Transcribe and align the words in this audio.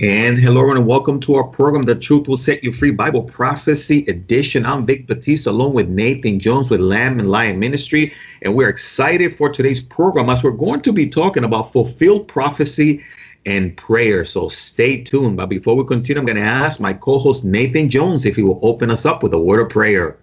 And 0.00 0.38
hello, 0.38 0.70
and 0.70 0.86
welcome 0.86 1.18
to 1.18 1.34
our 1.34 1.42
program, 1.42 1.82
The 1.82 1.96
Truth 1.96 2.28
Will 2.28 2.36
Set 2.36 2.62
You 2.62 2.72
Free 2.72 2.92
Bible 2.92 3.24
Prophecy 3.24 4.04
Edition. 4.06 4.64
I'm 4.64 4.86
Vic 4.86 5.08
Batista, 5.08 5.50
along 5.50 5.72
with 5.72 5.88
Nathan 5.88 6.38
Jones 6.38 6.70
with 6.70 6.78
Lamb 6.78 7.18
and 7.18 7.28
Lion 7.28 7.58
Ministry. 7.58 8.14
And 8.42 8.54
we're 8.54 8.68
excited 8.68 9.34
for 9.34 9.50
today's 9.50 9.80
program 9.80 10.30
as 10.30 10.44
we're 10.44 10.52
going 10.52 10.82
to 10.82 10.92
be 10.92 11.08
talking 11.08 11.42
about 11.42 11.72
fulfilled 11.72 12.28
prophecy 12.28 13.02
and 13.44 13.76
prayer. 13.76 14.24
So 14.24 14.46
stay 14.46 15.02
tuned. 15.02 15.36
But 15.36 15.48
before 15.48 15.74
we 15.74 15.84
continue, 15.84 16.20
I'm 16.20 16.26
going 16.26 16.36
to 16.36 16.42
ask 16.42 16.78
my 16.78 16.92
co 16.92 17.18
host, 17.18 17.44
Nathan 17.44 17.90
Jones, 17.90 18.24
if 18.24 18.36
he 18.36 18.44
will 18.44 18.60
open 18.62 18.92
us 18.92 19.04
up 19.04 19.24
with 19.24 19.34
a 19.34 19.38
word 19.38 19.58
of 19.58 19.68
prayer. 19.68 20.20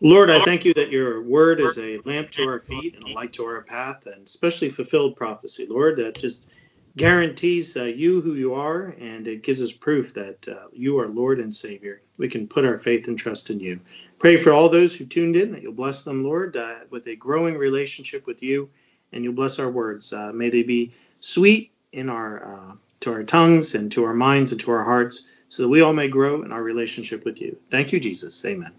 Lord, 0.00 0.28
I 0.28 0.44
thank 0.44 0.64
you 0.64 0.74
that 0.74 0.90
your 0.90 1.22
word 1.22 1.60
is 1.60 1.78
a 1.78 1.98
lamp 1.98 2.32
to 2.32 2.48
our 2.48 2.58
feet 2.58 2.96
and 2.96 3.04
a 3.04 3.12
light 3.12 3.32
to 3.34 3.44
our 3.44 3.62
path, 3.62 4.04
and 4.06 4.26
especially 4.26 4.70
fulfilled 4.70 5.14
prophecy, 5.14 5.68
Lord, 5.70 5.98
that 5.98 6.16
just 6.16 6.50
guarantees 6.96 7.76
uh, 7.76 7.84
you 7.84 8.20
who 8.20 8.34
you 8.34 8.54
are, 8.54 8.94
and 9.00 9.26
it 9.26 9.42
gives 9.42 9.62
us 9.62 9.72
proof 9.72 10.12
that 10.14 10.46
uh, 10.48 10.66
you 10.72 10.98
are 10.98 11.08
Lord 11.08 11.40
and 11.40 11.54
Savior. 11.54 12.02
We 12.18 12.28
can 12.28 12.46
put 12.46 12.64
our 12.64 12.78
faith 12.78 13.08
and 13.08 13.18
trust 13.18 13.50
in 13.50 13.60
you. 13.60 13.80
Pray 14.18 14.36
for 14.36 14.52
all 14.52 14.68
those 14.68 14.94
who 14.94 15.04
tuned 15.04 15.36
in 15.36 15.50
that 15.52 15.62
you'll 15.62 15.72
bless 15.72 16.04
them, 16.04 16.22
Lord, 16.22 16.56
uh, 16.56 16.80
with 16.90 17.06
a 17.08 17.16
growing 17.16 17.56
relationship 17.56 18.26
with 18.26 18.42
you, 18.42 18.68
and 19.12 19.24
you'll 19.24 19.32
bless 19.32 19.58
our 19.58 19.70
words. 19.70 20.12
Uh, 20.12 20.32
may 20.32 20.50
they 20.50 20.62
be 20.62 20.92
sweet 21.20 21.72
in 21.92 22.08
our 22.08 22.44
uh, 22.44 22.74
to 23.00 23.12
our 23.12 23.24
tongues 23.24 23.74
and 23.74 23.90
to 23.90 24.04
our 24.04 24.14
minds 24.14 24.52
and 24.52 24.60
to 24.60 24.70
our 24.70 24.84
hearts, 24.84 25.28
so 25.48 25.62
that 25.62 25.68
we 25.68 25.80
all 25.80 25.92
may 25.92 26.08
grow 26.08 26.42
in 26.42 26.52
our 26.52 26.62
relationship 26.62 27.24
with 27.24 27.40
you. 27.40 27.56
Thank 27.70 27.92
you, 27.92 27.98
Jesus. 27.98 28.44
Amen. 28.44 28.72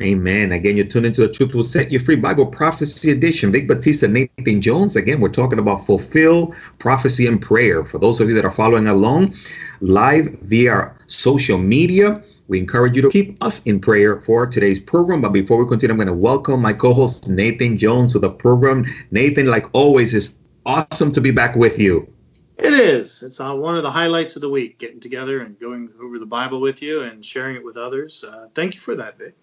Amen. 0.00 0.52
Again, 0.52 0.76
you're 0.76 0.86
tuned 0.86 1.04
into 1.04 1.20
the 1.20 1.28
Truth 1.28 1.52
Will 1.54 1.62
Set 1.62 1.92
You 1.92 1.98
Free 1.98 2.16
Bible 2.16 2.46
Prophecy 2.46 3.10
Edition. 3.10 3.52
Vic 3.52 3.68
Batista, 3.68 4.06
Nathan 4.06 4.62
Jones. 4.62 4.96
Again, 4.96 5.20
we're 5.20 5.28
talking 5.28 5.58
about 5.58 5.84
fulfill 5.84 6.54
prophecy 6.78 7.26
and 7.26 7.42
prayer. 7.42 7.84
For 7.84 7.98
those 7.98 8.18
of 8.18 8.28
you 8.28 8.34
that 8.36 8.44
are 8.46 8.50
following 8.50 8.88
along 8.88 9.34
live 9.82 10.28
via 10.42 10.94
social 11.06 11.58
media, 11.58 12.22
we 12.48 12.58
encourage 12.58 12.96
you 12.96 13.02
to 13.02 13.10
keep 13.10 13.42
us 13.44 13.62
in 13.64 13.80
prayer 13.80 14.18
for 14.22 14.46
today's 14.46 14.80
program. 14.80 15.20
But 15.20 15.34
before 15.34 15.58
we 15.58 15.68
continue, 15.68 15.92
I'm 15.92 15.98
going 15.98 16.06
to 16.06 16.14
welcome 16.14 16.62
my 16.62 16.72
co 16.72 16.94
host, 16.94 17.28
Nathan 17.28 17.76
Jones, 17.76 18.12
to 18.12 18.18
the 18.18 18.30
program. 18.30 18.86
Nathan, 19.10 19.46
like 19.46 19.66
always, 19.74 20.14
is 20.14 20.38
awesome 20.64 21.12
to 21.12 21.20
be 21.20 21.32
back 21.32 21.54
with 21.54 21.78
you. 21.78 22.10
It 22.56 22.72
is. 22.72 23.22
It's 23.22 23.40
uh, 23.40 23.54
one 23.54 23.76
of 23.76 23.82
the 23.82 23.90
highlights 23.90 24.36
of 24.36 24.42
the 24.42 24.48
week, 24.48 24.78
getting 24.78 25.00
together 25.00 25.42
and 25.42 25.58
going 25.58 25.90
over 26.02 26.18
the 26.18 26.26
Bible 26.26 26.62
with 26.62 26.80
you 26.80 27.02
and 27.02 27.22
sharing 27.22 27.56
it 27.56 27.64
with 27.64 27.76
others. 27.76 28.24
Uh, 28.24 28.48
thank 28.54 28.74
you 28.74 28.80
for 28.80 28.96
that, 28.96 29.18
Vic. 29.18 29.34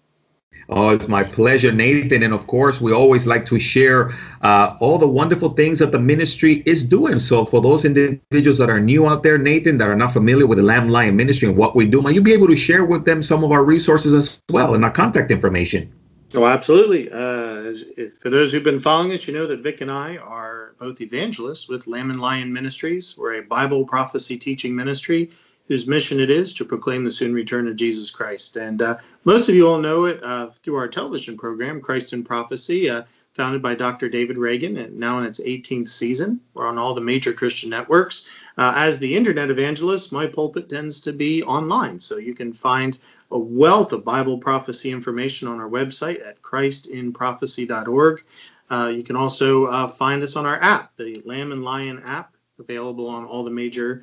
Oh, 0.72 0.90
it's 0.90 1.08
my 1.08 1.24
pleasure, 1.24 1.72
Nathan. 1.72 2.22
And 2.22 2.32
of 2.32 2.46
course, 2.46 2.80
we 2.80 2.92
always 2.92 3.26
like 3.26 3.44
to 3.46 3.58
share 3.58 4.12
uh, 4.42 4.76
all 4.78 4.98
the 4.98 5.08
wonderful 5.08 5.50
things 5.50 5.80
that 5.80 5.90
the 5.90 5.98
ministry 5.98 6.62
is 6.64 6.84
doing. 6.84 7.18
So, 7.18 7.44
for 7.44 7.60
those 7.60 7.84
individuals 7.84 8.58
that 8.58 8.70
are 8.70 8.78
new 8.78 9.08
out 9.08 9.24
there, 9.24 9.36
Nathan, 9.36 9.78
that 9.78 9.88
are 9.88 9.96
not 9.96 10.12
familiar 10.12 10.46
with 10.46 10.58
the 10.58 10.64
Lamb 10.64 10.88
Lion 10.88 11.16
Ministry 11.16 11.48
and 11.48 11.56
what 11.56 11.74
we 11.74 11.86
do, 11.86 12.00
might 12.00 12.14
you 12.14 12.20
be 12.20 12.32
able 12.32 12.46
to 12.46 12.56
share 12.56 12.84
with 12.84 13.04
them 13.04 13.20
some 13.20 13.42
of 13.42 13.50
our 13.50 13.64
resources 13.64 14.12
as 14.12 14.40
well 14.52 14.74
and 14.74 14.84
our 14.84 14.92
contact 14.92 15.32
information? 15.32 15.92
Oh, 16.34 16.46
absolutely. 16.46 17.10
Uh, 17.10 17.74
if, 17.96 18.14
for 18.14 18.30
those 18.30 18.52
who've 18.52 18.62
been 18.62 18.78
following 18.78 19.10
us, 19.10 19.26
you 19.26 19.34
know 19.34 19.48
that 19.48 19.60
Vic 19.60 19.80
and 19.80 19.90
I 19.90 20.18
are 20.18 20.74
both 20.78 21.00
evangelists 21.00 21.68
with 21.68 21.88
Lamb 21.88 22.10
and 22.10 22.20
Lion 22.20 22.52
Ministries. 22.52 23.18
We're 23.18 23.40
a 23.40 23.42
Bible 23.42 23.84
prophecy 23.84 24.38
teaching 24.38 24.76
ministry 24.76 25.30
whose 25.66 25.86
mission 25.86 26.18
it 26.18 26.30
is 26.30 26.52
to 26.54 26.64
proclaim 26.64 27.04
the 27.04 27.10
soon 27.10 27.32
return 27.32 27.68
of 27.68 27.76
Jesus 27.76 28.10
Christ. 28.10 28.56
And 28.56 28.82
uh, 28.82 28.96
most 29.24 29.48
of 29.48 29.54
you 29.54 29.68
all 29.68 29.78
know 29.78 30.06
it 30.06 30.22
uh, 30.22 30.48
through 30.48 30.76
our 30.76 30.88
television 30.88 31.36
program, 31.36 31.80
Christ 31.80 32.12
in 32.12 32.24
Prophecy, 32.24 32.88
uh, 32.88 33.02
founded 33.34 33.62
by 33.62 33.74
Dr. 33.74 34.08
David 34.08 34.38
Reagan, 34.38 34.78
and 34.78 34.98
now 34.98 35.18
in 35.18 35.24
its 35.24 35.40
18th 35.40 35.88
season. 35.88 36.40
We're 36.54 36.66
on 36.66 36.78
all 36.78 36.94
the 36.94 37.00
major 37.00 37.32
Christian 37.32 37.70
networks. 37.70 38.30
Uh, 38.56 38.72
as 38.76 38.98
the 38.98 39.14
internet 39.14 39.50
evangelist, 39.50 40.12
my 40.12 40.26
pulpit 40.26 40.68
tends 40.68 41.00
to 41.02 41.12
be 41.12 41.42
online, 41.42 42.00
so 42.00 42.16
you 42.16 42.34
can 42.34 42.52
find 42.52 42.98
a 43.30 43.38
wealth 43.38 43.92
of 43.92 44.04
Bible 44.04 44.38
prophecy 44.38 44.90
information 44.90 45.46
on 45.46 45.60
our 45.60 45.68
website 45.68 46.26
at 46.26 46.40
christinprophecy.org. 46.42 48.24
Uh, 48.70 48.92
you 48.94 49.02
can 49.02 49.16
also 49.16 49.66
uh, 49.66 49.86
find 49.86 50.22
us 50.22 50.36
on 50.36 50.46
our 50.46 50.60
app, 50.62 50.96
the 50.96 51.22
Lamb 51.24 51.52
and 51.52 51.62
Lion 51.62 52.02
app, 52.04 52.34
available 52.58 53.08
on 53.08 53.24
all 53.24 53.44
the 53.44 53.50
major 53.50 54.02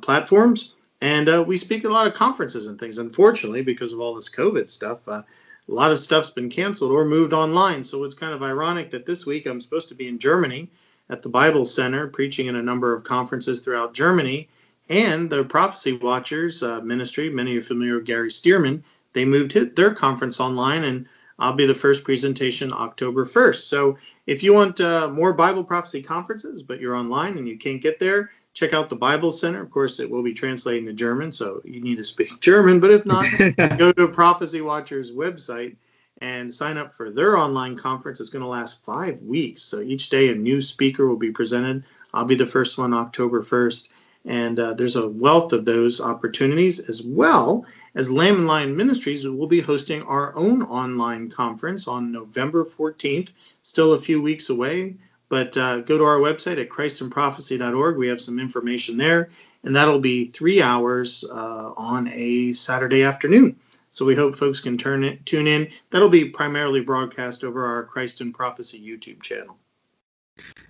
platforms. 0.00 0.75
And 1.00 1.28
uh, 1.28 1.44
we 1.46 1.56
speak 1.56 1.84
at 1.84 1.90
a 1.90 1.94
lot 1.94 2.06
of 2.06 2.14
conferences 2.14 2.68
and 2.68 2.78
things. 2.78 2.98
Unfortunately, 2.98 3.62
because 3.62 3.92
of 3.92 4.00
all 4.00 4.14
this 4.14 4.34
COVID 4.34 4.70
stuff, 4.70 5.06
uh, 5.08 5.22
a 5.68 5.72
lot 5.72 5.92
of 5.92 5.98
stuff's 5.98 6.30
been 6.30 6.48
canceled 6.48 6.92
or 6.92 7.04
moved 7.04 7.32
online. 7.32 7.82
So 7.82 8.04
it's 8.04 8.14
kind 8.14 8.32
of 8.32 8.42
ironic 8.42 8.90
that 8.90 9.06
this 9.06 9.26
week 9.26 9.46
I'm 9.46 9.60
supposed 9.60 9.88
to 9.90 9.94
be 9.94 10.08
in 10.08 10.18
Germany 10.18 10.70
at 11.10 11.22
the 11.22 11.28
Bible 11.28 11.64
Center 11.64 12.06
preaching 12.06 12.46
in 12.46 12.56
a 12.56 12.62
number 12.62 12.94
of 12.94 13.04
conferences 13.04 13.62
throughout 13.62 13.94
Germany. 13.94 14.48
And 14.88 15.28
the 15.28 15.44
Prophecy 15.44 15.96
Watchers 15.96 16.62
uh, 16.62 16.80
ministry, 16.80 17.28
many 17.28 17.56
are 17.56 17.62
familiar 17.62 17.96
with 17.96 18.06
Gary 18.06 18.30
Stearman, 18.30 18.82
they 19.12 19.24
moved 19.24 19.52
their 19.76 19.94
conference 19.94 20.40
online, 20.40 20.84
and 20.84 21.06
I'll 21.38 21.54
be 21.54 21.66
the 21.66 21.74
first 21.74 22.04
presentation 22.04 22.72
October 22.72 23.24
1st. 23.24 23.68
So 23.68 23.96
if 24.26 24.42
you 24.42 24.52
want 24.52 24.80
uh, 24.80 25.08
more 25.08 25.32
Bible 25.32 25.64
prophecy 25.64 26.02
conferences, 26.02 26.62
but 26.62 26.80
you're 26.80 26.94
online 26.94 27.38
and 27.38 27.48
you 27.48 27.58
can't 27.58 27.80
get 27.80 27.98
there, 27.98 28.30
check 28.56 28.72
out 28.72 28.88
the 28.88 28.96
Bible 28.96 29.30
Center. 29.30 29.62
Of 29.62 29.70
course, 29.70 30.00
it 30.00 30.10
will 30.10 30.22
be 30.22 30.32
translating 30.32 30.86
to 30.86 30.92
German, 30.94 31.30
so 31.30 31.60
you 31.64 31.82
need 31.82 31.98
to 31.98 32.04
speak 32.04 32.40
German. 32.40 32.80
But 32.80 32.90
if 32.90 33.06
not, 33.06 33.26
go 33.78 33.92
to 33.92 34.08
Prophecy 34.08 34.62
Watchers 34.62 35.12
website 35.14 35.76
and 36.22 36.52
sign 36.52 36.78
up 36.78 36.94
for 36.94 37.10
their 37.10 37.36
online 37.36 37.76
conference. 37.76 38.18
It's 38.18 38.30
going 38.30 38.42
to 38.42 38.48
last 38.48 38.82
five 38.84 39.20
weeks. 39.20 39.62
So 39.62 39.82
each 39.82 40.08
day 40.08 40.30
a 40.30 40.34
new 40.34 40.62
speaker 40.62 41.06
will 41.06 41.18
be 41.18 41.30
presented. 41.30 41.84
I'll 42.14 42.24
be 42.24 42.34
the 42.34 42.46
first 42.46 42.78
one 42.78 42.94
October 42.94 43.42
1st. 43.42 43.92
And 44.24 44.58
uh, 44.58 44.72
there's 44.72 44.96
a 44.96 45.06
wealth 45.06 45.52
of 45.52 45.66
those 45.66 46.00
opportunities 46.00 46.88
as 46.88 47.04
well 47.06 47.66
as 47.94 48.10
Lamb 48.10 48.36
and 48.36 48.46
Lion 48.46 48.74
Ministries 48.74 49.28
will 49.28 49.46
be 49.46 49.60
hosting 49.60 50.02
our 50.02 50.34
own 50.34 50.62
online 50.62 51.28
conference 51.28 51.86
on 51.86 52.10
November 52.10 52.64
14th, 52.64 53.32
still 53.60 53.92
a 53.92 54.00
few 54.00 54.20
weeks 54.20 54.48
away. 54.48 54.96
But 55.28 55.56
uh, 55.56 55.80
go 55.80 55.98
to 55.98 56.04
our 56.04 56.18
website 56.18 56.60
at 56.60 56.68
christinprophecy.org. 56.68 57.96
We 57.96 58.08
have 58.08 58.20
some 58.20 58.38
information 58.38 58.96
there, 58.96 59.30
and 59.64 59.74
that'll 59.74 59.98
be 59.98 60.26
three 60.26 60.62
hours 60.62 61.24
uh, 61.32 61.72
on 61.76 62.08
a 62.08 62.52
Saturday 62.52 63.02
afternoon. 63.02 63.56
So 63.90 64.04
we 64.04 64.14
hope 64.14 64.36
folks 64.36 64.60
can 64.60 64.76
turn 64.76 65.04
it, 65.04 65.24
tune 65.24 65.46
in. 65.46 65.70
That'll 65.90 66.10
be 66.10 66.26
primarily 66.26 66.82
broadcast 66.82 67.44
over 67.44 67.64
our 67.64 67.84
Christ 67.84 68.20
in 68.20 68.32
Prophecy 68.32 68.78
YouTube 68.78 69.22
channel. 69.22 69.58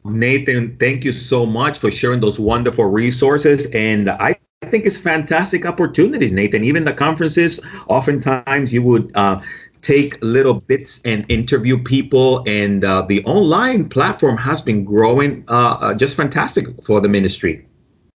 Nathan, 0.05 0.77
thank 0.79 1.05
you 1.05 1.13
so 1.13 1.45
much 1.45 1.79
for 1.81 1.91
sharing 1.91 2.21
those 2.21 2.39
wonderful 2.39 2.85
resources. 2.85 3.67
And 3.75 4.11
I 4.11 4.39
think 4.71 4.87
it's 4.87 4.97
fantastic 4.97 5.67
opportunities, 5.67 6.33
Nathan. 6.33 6.65
Even 6.65 6.85
the 6.85 6.93
conferences, 6.93 7.61
oftentimes 7.89 8.73
you 8.73 8.83
would 8.83 9.11
uh, 9.17 9.41
take 9.87 10.19
little 10.21 10.55
bits 10.55 11.01
and 11.05 11.25
interview 11.29 11.81
people. 11.81 12.43
And 12.49 12.85
uh, 12.85 13.03
the 13.03 13.25
online 13.25 13.89
platform 13.89 14.37
has 14.37 14.61
been 14.61 14.85
growing 14.85 15.45
uh, 15.49 15.79
uh, 15.81 15.95
just 15.95 16.17
fantastic 16.17 16.67
for 16.85 17.01
the 17.01 17.09
ministry. 17.09 17.65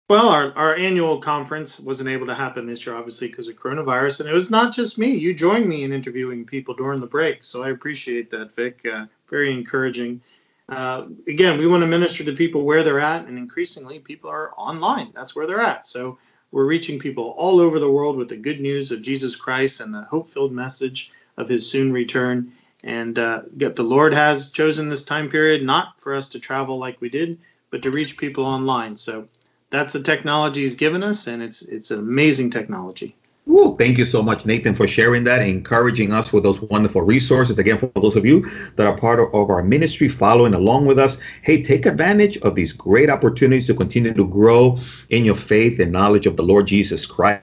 Well, 0.08 0.30
our, 0.30 0.54
our 0.56 0.74
annual 0.76 1.18
conference 1.18 1.78
wasn't 1.78 2.08
able 2.08 2.26
to 2.28 2.34
happen 2.34 2.66
this 2.66 2.86
year, 2.86 2.96
obviously, 2.96 3.28
because 3.28 3.48
of 3.48 3.56
coronavirus. 3.56 4.20
And 4.20 4.30
it 4.30 4.32
was 4.32 4.50
not 4.50 4.72
just 4.72 4.98
me. 4.98 5.10
You 5.14 5.34
joined 5.34 5.68
me 5.68 5.84
in 5.84 5.92
interviewing 5.92 6.46
people 6.46 6.74
during 6.74 7.00
the 7.00 7.06
break. 7.06 7.44
So 7.44 7.62
I 7.62 7.68
appreciate 7.68 8.30
that, 8.30 8.54
Vic. 8.54 8.80
Uh, 8.90 9.04
very 9.28 9.52
encouraging. 9.52 10.22
Uh, 10.70 11.08
again, 11.26 11.58
we 11.58 11.66
want 11.66 11.82
to 11.82 11.86
minister 11.86 12.24
to 12.24 12.32
people 12.32 12.62
where 12.62 12.82
they're 12.82 13.00
at. 13.00 13.26
And 13.26 13.36
increasingly, 13.36 13.98
people 13.98 14.30
are 14.30 14.52
online. 14.56 15.12
That's 15.14 15.36
where 15.36 15.46
they're 15.46 15.60
at. 15.60 15.86
So 15.86 16.16
we're 16.50 16.64
reaching 16.64 16.98
people 16.98 17.34
all 17.36 17.60
over 17.60 17.78
the 17.78 17.90
world 17.90 18.16
with 18.16 18.30
the 18.30 18.36
good 18.36 18.62
news 18.62 18.90
of 18.90 19.02
Jesus 19.02 19.36
Christ 19.36 19.82
and 19.82 19.92
the 19.92 20.04
hope 20.04 20.30
filled 20.30 20.52
message 20.52 21.12
of 21.38 21.48
his 21.48 21.70
soon 21.70 21.92
return. 21.92 22.52
And 22.84 23.18
uh, 23.18 23.42
the 23.56 23.82
Lord 23.82 24.12
has 24.12 24.50
chosen 24.50 24.88
this 24.88 25.04
time 25.04 25.30
period 25.30 25.64
not 25.64 25.98
for 26.00 26.14
us 26.14 26.28
to 26.30 26.38
travel 26.38 26.78
like 26.78 27.00
we 27.00 27.08
did, 27.08 27.38
but 27.70 27.82
to 27.82 27.90
reach 27.90 28.18
people 28.18 28.44
online. 28.44 28.96
So 28.96 29.26
that's 29.70 29.92
the 29.92 30.02
technology 30.02 30.62
he's 30.62 30.76
given 30.76 31.02
us, 31.02 31.26
and 31.26 31.42
it's 31.42 31.62
it's 31.62 31.90
an 31.90 31.98
amazing 31.98 32.50
technology. 32.50 33.14
Ooh, 33.48 33.74
thank 33.78 33.96
you 33.96 34.04
so 34.04 34.22
much, 34.22 34.44
Nathan, 34.44 34.74
for 34.74 34.86
sharing 34.86 35.24
that, 35.24 35.40
and 35.40 35.48
encouraging 35.48 36.12
us 36.12 36.34
with 36.34 36.42
those 36.42 36.60
wonderful 36.60 37.00
resources. 37.00 37.58
Again, 37.58 37.78
for 37.78 37.90
those 37.94 38.14
of 38.14 38.26
you 38.26 38.48
that 38.76 38.86
are 38.86 38.96
part 38.96 39.20
of, 39.20 39.34
of, 39.34 39.48
our 39.48 39.62
ministry, 39.62 40.08
following 40.08 40.52
along 40.52 40.84
with 40.84 40.98
us, 40.98 41.16
hey, 41.42 41.62
take 41.62 41.86
advantage 41.86 42.36
of 42.38 42.54
these 42.54 42.74
great 42.74 43.08
opportunities 43.08 43.66
to 43.66 43.74
continue 43.74 44.12
to 44.12 44.28
grow 44.28 44.78
in 45.08 45.24
your 45.24 45.34
faith 45.34 45.80
and 45.80 45.90
knowledge 45.90 46.26
of 46.26 46.36
the 46.36 46.42
Lord 46.42 46.66
Jesus 46.66 47.06
Christ. 47.06 47.42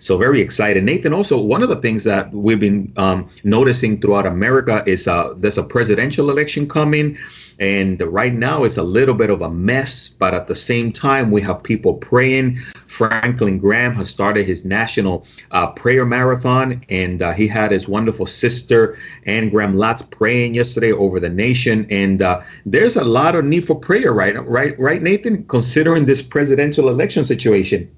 So 0.00 0.18
very 0.18 0.40
excited, 0.40 0.82
Nathan. 0.82 1.12
Also, 1.12 1.40
one 1.40 1.62
of 1.62 1.68
the 1.68 1.76
things 1.76 2.02
that 2.02 2.32
we've 2.32 2.58
been 2.58 2.92
um, 2.96 3.28
noticing 3.44 4.00
throughout 4.00 4.26
America 4.26 4.82
is 4.84 5.06
uh, 5.06 5.32
there's 5.36 5.58
a 5.58 5.62
presidential 5.62 6.28
election 6.28 6.68
coming, 6.68 7.16
and 7.60 8.02
right 8.02 8.34
now 8.34 8.64
it's 8.64 8.78
a 8.78 8.82
little 8.82 9.14
bit 9.14 9.30
of 9.30 9.40
a 9.42 9.48
mess. 9.48 10.08
But 10.08 10.34
at 10.34 10.48
the 10.48 10.56
same 10.56 10.92
time, 10.92 11.30
we 11.30 11.40
have 11.42 11.62
people 11.62 11.94
praying. 11.94 12.58
Franklin 12.88 13.60
Graham 13.60 13.94
has 13.94 14.10
started 14.10 14.44
his 14.44 14.64
national 14.64 15.24
uh, 15.52 15.68
prayer 15.68 16.04
marathon, 16.04 16.84
and 16.88 17.22
uh, 17.22 17.32
he 17.32 17.46
had 17.46 17.70
his 17.70 17.86
wonderful 17.86 18.26
sister 18.26 18.98
Anne 19.26 19.50
Graham 19.50 19.76
Lotz 19.76 20.02
praying 20.10 20.54
yesterday 20.54 20.90
over 20.90 21.20
the 21.20 21.28
nation. 21.28 21.86
And 21.90 22.22
uh, 22.22 22.40
there's 22.66 22.96
a 22.96 23.04
lot 23.04 23.36
of 23.36 23.44
need 23.44 23.64
for 23.64 23.78
prayer, 23.78 24.12
right? 24.12 24.34
Right, 24.48 24.76
right, 24.80 25.00
Nathan. 25.00 25.44
Considering 25.44 26.06
this 26.06 26.22
presidential 26.22 26.88
election 26.88 27.24
situation. 27.24 27.88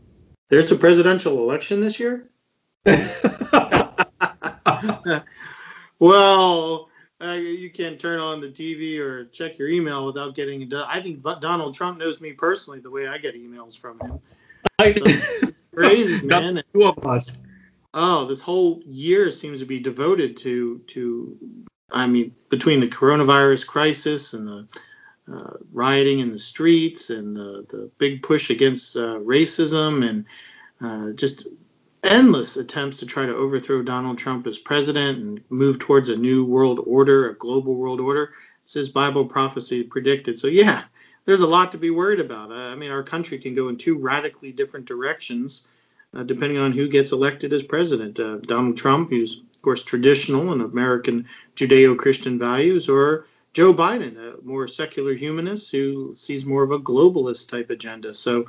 There's 0.50 0.70
a 0.72 0.76
presidential 0.76 1.38
election 1.38 1.80
this 1.80 1.98
year? 2.00 2.28
well, 5.98 6.88
uh, 7.22 7.32
you 7.32 7.70
can't 7.70 8.00
turn 8.00 8.18
on 8.18 8.40
the 8.40 8.48
TV 8.48 8.98
or 8.98 9.26
check 9.26 9.58
your 9.58 9.68
email 9.68 10.04
without 10.04 10.34
getting 10.34 10.60
it 10.62 10.70
done. 10.70 10.86
I 10.88 11.00
think 11.00 11.22
Donald 11.40 11.74
Trump 11.74 11.98
knows 11.98 12.20
me 12.20 12.32
personally 12.32 12.80
the 12.80 12.90
way 12.90 13.06
I 13.06 13.16
get 13.18 13.36
emails 13.36 13.78
from 13.78 14.00
him. 14.00 14.18
So 14.80 14.94
crazy, 15.74 16.20
man. 16.26 16.60
Two 16.72 16.84
of 16.84 17.06
us. 17.06 17.38
Oh, 17.94 18.24
this 18.24 18.40
whole 18.40 18.82
year 18.86 19.30
seems 19.30 19.60
to 19.60 19.66
be 19.66 19.78
devoted 19.78 20.36
to 20.38 20.78
to. 20.78 21.36
I 21.92 22.06
mean, 22.06 22.34
between 22.48 22.80
the 22.80 22.88
coronavirus 22.88 23.66
crisis 23.66 24.34
and 24.34 24.48
the 24.48 24.66
uh, 25.32 25.54
rioting 25.72 26.20
in 26.20 26.30
the 26.30 26.38
streets 26.38 27.10
and 27.10 27.36
the, 27.36 27.66
the 27.68 27.90
big 27.98 28.22
push 28.22 28.50
against 28.50 28.96
uh, 28.96 29.18
racism 29.20 30.08
and 30.08 30.24
uh, 30.80 31.12
just 31.12 31.48
endless 32.04 32.56
attempts 32.56 32.98
to 32.98 33.06
try 33.06 33.26
to 33.26 33.34
overthrow 33.34 33.82
Donald 33.82 34.18
Trump 34.18 34.46
as 34.46 34.58
president 34.58 35.18
and 35.18 35.40
move 35.50 35.78
towards 35.78 36.08
a 36.08 36.16
new 36.16 36.44
world 36.44 36.80
order, 36.86 37.30
a 37.30 37.34
global 37.34 37.74
world 37.74 38.00
order. 38.00 38.32
It's 38.62 38.76
as 38.76 38.88
Bible 38.88 39.24
prophecy 39.24 39.82
predicted. 39.82 40.38
So, 40.38 40.46
yeah, 40.46 40.84
there's 41.26 41.42
a 41.42 41.46
lot 41.46 41.70
to 41.72 41.78
be 41.78 41.90
worried 41.90 42.20
about. 42.20 42.50
I 42.50 42.74
mean, 42.74 42.90
our 42.90 43.02
country 43.02 43.38
can 43.38 43.54
go 43.54 43.68
in 43.68 43.76
two 43.76 43.98
radically 43.98 44.52
different 44.52 44.86
directions 44.86 45.68
uh, 46.14 46.22
depending 46.22 46.58
on 46.58 46.72
who 46.72 46.88
gets 46.88 47.12
elected 47.12 47.52
as 47.52 47.62
president. 47.62 48.18
Uh, 48.18 48.38
Donald 48.38 48.76
Trump, 48.76 49.10
who's, 49.10 49.42
of 49.54 49.62
course, 49.62 49.84
traditional 49.84 50.52
and 50.52 50.62
American 50.62 51.26
Judeo 51.56 51.96
Christian 51.96 52.38
values, 52.38 52.88
or 52.88 53.26
Joe 53.52 53.74
Biden, 53.74 54.16
a 54.16 54.42
more 54.44 54.68
secular 54.68 55.14
humanist 55.14 55.72
who 55.72 56.14
sees 56.14 56.46
more 56.46 56.62
of 56.62 56.70
a 56.70 56.78
globalist 56.78 57.50
type 57.50 57.70
agenda. 57.70 58.14
So, 58.14 58.46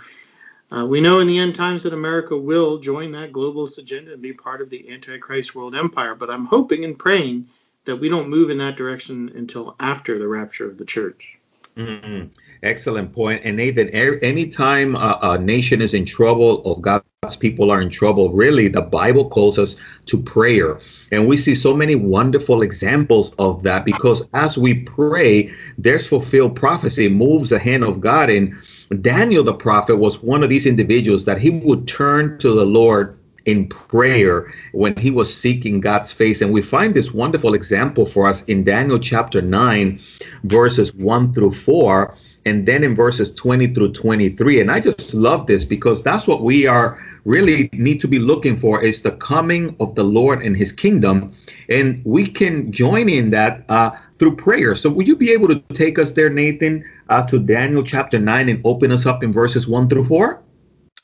uh, 0.71 0.85
we 0.85 1.01
know 1.01 1.19
in 1.19 1.27
the 1.27 1.37
end 1.37 1.53
times 1.53 1.83
that 1.83 1.93
America 1.93 2.37
will 2.37 2.77
join 2.77 3.11
that 3.11 3.33
globalist 3.33 3.77
agenda 3.77 4.13
and 4.13 4.21
be 4.21 4.31
part 4.31 4.61
of 4.61 4.69
the 4.69 4.89
Antichrist 4.89 5.53
world 5.53 5.75
empire, 5.75 6.15
but 6.15 6.29
I'm 6.29 6.45
hoping 6.45 6.85
and 6.85 6.97
praying 6.97 7.47
that 7.85 7.97
we 7.97 8.09
don't 8.09 8.29
move 8.29 8.49
in 8.49 8.57
that 8.59 8.77
direction 8.77 9.31
until 9.35 9.75
after 9.79 10.17
the 10.17 10.27
rapture 10.27 10.69
of 10.69 10.77
the 10.77 10.85
church. 10.85 11.37
Mm-hmm. 11.75 12.27
Excellent 12.63 13.11
point. 13.11 13.41
And 13.43 13.57
Nathan, 13.57 13.89
anytime 13.89 14.95
a, 14.95 15.17
a 15.23 15.37
nation 15.39 15.81
is 15.81 15.95
in 15.95 16.05
trouble 16.05 16.61
or 16.63 16.79
God's 16.79 17.35
people 17.39 17.71
are 17.71 17.81
in 17.81 17.89
trouble, 17.89 18.31
really, 18.31 18.67
the 18.67 18.83
Bible 18.83 19.27
calls 19.29 19.57
us 19.57 19.77
to 20.05 20.21
prayer. 20.21 20.79
And 21.11 21.27
we 21.27 21.37
see 21.37 21.55
so 21.55 21.75
many 21.75 21.95
wonderful 21.95 22.61
examples 22.61 23.33
of 23.39 23.63
that 23.63 23.83
because 23.83 24.29
as 24.35 24.59
we 24.59 24.75
pray, 24.75 25.51
there's 25.79 26.05
fulfilled 26.05 26.55
prophecy, 26.55 27.07
moves 27.09 27.49
the 27.49 27.57
hand 27.57 27.83
of 27.83 27.99
God. 27.99 28.29
And 28.29 28.55
Daniel 29.01 29.43
the 29.43 29.53
prophet 29.55 29.95
was 29.95 30.21
one 30.21 30.43
of 30.43 30.49
these 30.49 30.67
individuals 30.67 31.25
that 31.25 31.39
he 31.39 31.49
would 31.49 31.87
turn 31.87 32.37
to 32.39 32.53
the 32.53 32.65
Lord 32.65 33.17
in 33.45 33.67
prayer 33.69 34.53
when 34.73 34.95
he 34.97 35.09
was 35.09 35.35
seeking 35.35 35.79
God's 35.79 36.11
face. 36.11 36.41
And 36.41 36.53
we 36.53 36.61
find 36.61 36.93
this 36.93 37.11
wonderful 37.11 37.55
example 37.55 38.05
for 38.05 38.27
us 38.27 38.43
in 38.43 38.63
Daniel 38.63 38.99
chapter 38.99 39.41
9, 39.41 39.99
verses 40.43 40.93
1 40.93 41.33
through 41.33 41.51
4, 41.51 42.15
and 42.45 42.67
then 42.67 42.83
in 42.83 42.95
verses 42.95 43.33
20 43.33 43.73
through 43.73 43.91
23. 43.93 44.61
And 44.61 44.71
I 44.71 44.79
just 44.79 45.13
love 45.13 45.47
this 45.47 45.63
because 45.63 46.01
that's 46.01 46.27
what 46.27 46.43
we 46.43 46.65
are 46.65 47.03
really 47.25 47.69
need 47.73 48.01
to 48.01 48.07
be 48.07 48.19
looking 48.19 48.57
for 48.57 48.81
is 48.81 49.01
the 49.01 49.11
coming 49.11 49.75
of 49.79 49.95
the 49.95 50.03
Lord 50.03 50.41
and 50.41 50.57
his 50.57 50.71
kingdom. 50.71 51.35
And 51.69 52.01
we 52.03 52.27
can 52.27 52.71
join 52.71 53.09
in 53.09 53.29
that 53.29 53.63
uh, 53.69 53.91
through 54.17 54.35
prayer. 54.35 54.75
So, 54.75 54.89
will 54.89 55.03
you 55.03 55.15
be 55.15 55.31
able 55.31 55.47
to 55.49 55.59
take 55.73 55.99
us 55.99 56.13
there, 56.13 56.29
Nathan, 56.29 56.83
uh, 57.09 57.25
to 57.27 57.39
Daniel 57.39 57.83
chapter 57.83 58.19
9 58.19 58.49
and 58.49 58.61
open 58.65 58.91
us 58.91 59.05
up 59.05 59.23
in 59.23 59.31
verses 59.31 59.67
1 59.67 59.89
through 59.89 60.05
4? 60.05 60.41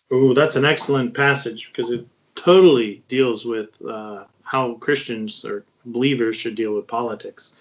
Oh, 0.09 0.33
that's 0.33 0.55
an 0.55 0.65
excellent 0.65 1.13
passage 1.13 1.71
because 1.71 1.91
it 1.91 2.05
totally 2.35 3.03
deals 3.07 3.45
with 3.45 3.69
uh, 3.87 4.25
how 4.43 4.75
Christians 4.75 5.43
or 5.43 5.65
believers 5.85 6.35
should 6.35 6.55
deal 6.55 6.73
with 6.73 6.87
politics. 6.87 7.57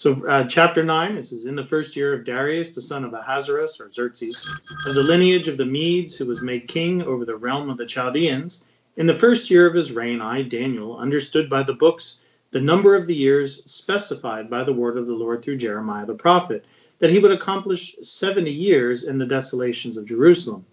So, 0.00 0.26
uh, 0.26 0.44
chapter 0.44 0.82
9, 0.82 1.14
this 1.14 1.30
is 1.30 1.44
in 1.44 1.54
the 1.54 1.66
first 1.66 1.94
year 1.94 2.14
of 2.14 2.24
Darius, 2.24 2.74
the 2.74 2.80
son 2.80 3.04
of 3.04 3.12
Ahasuerus, 3.12 3.78
or 3.82 3.92
Xerxes, 3.92 4.50
of 4.86 4.94
the 4.94 5.02
lineage 5.02 5.46
of 5.46 5.58
the 5.58 5.66
Medes, 5.66 6.16
who 6.16 6.24
was 6.24 6.40
made 6.40 6.68
king 6.68 7.02
over 7.02 7.26
the 7.26 7.36
realm 7.36 7.68
of 7.68 7.76
the 7.76 7.84
Chaldeans. 7.84 8.64
In 8.96 9.06
the 9.06 9.14
first 9.14 9.50
year 9.50 9.66
of 9.66 9.74
his 9.74 9.92
reign, 9.92 10.22
I, 10.22 10.40
Daniel, 10.40 10.96
understood 10.96 11.50
by 11.50 11.62
the 11.62 11.74
books 11.74 12.24
the 12.50 12.62
number 12.62 12.96
of 12.96 13.06
the 13.06 13.14
years 13.14 13.62
specified 13.70 14.48
by 14.48 14.64
the 14.64 14.72
word 14.72 14.96
of 14.96 15.06
the 15.06 15.12
Lord 15.12 15.42
through 15.42 15.58
Jeremiah 15.58 16.06
the 16.06 16.14
prophet, 16.14 16.64
that 16.98 17.10
he 17.10 17.18
would 17.18 17.32
accomplish 17.32 17.94
70 18.00 18.50
years 18.50 19.04
in 19.04 19.18
the 19.18 19.26
desolations 19.26 19.98
of 19.98 20.06
Jerusalem. 20.06 20.64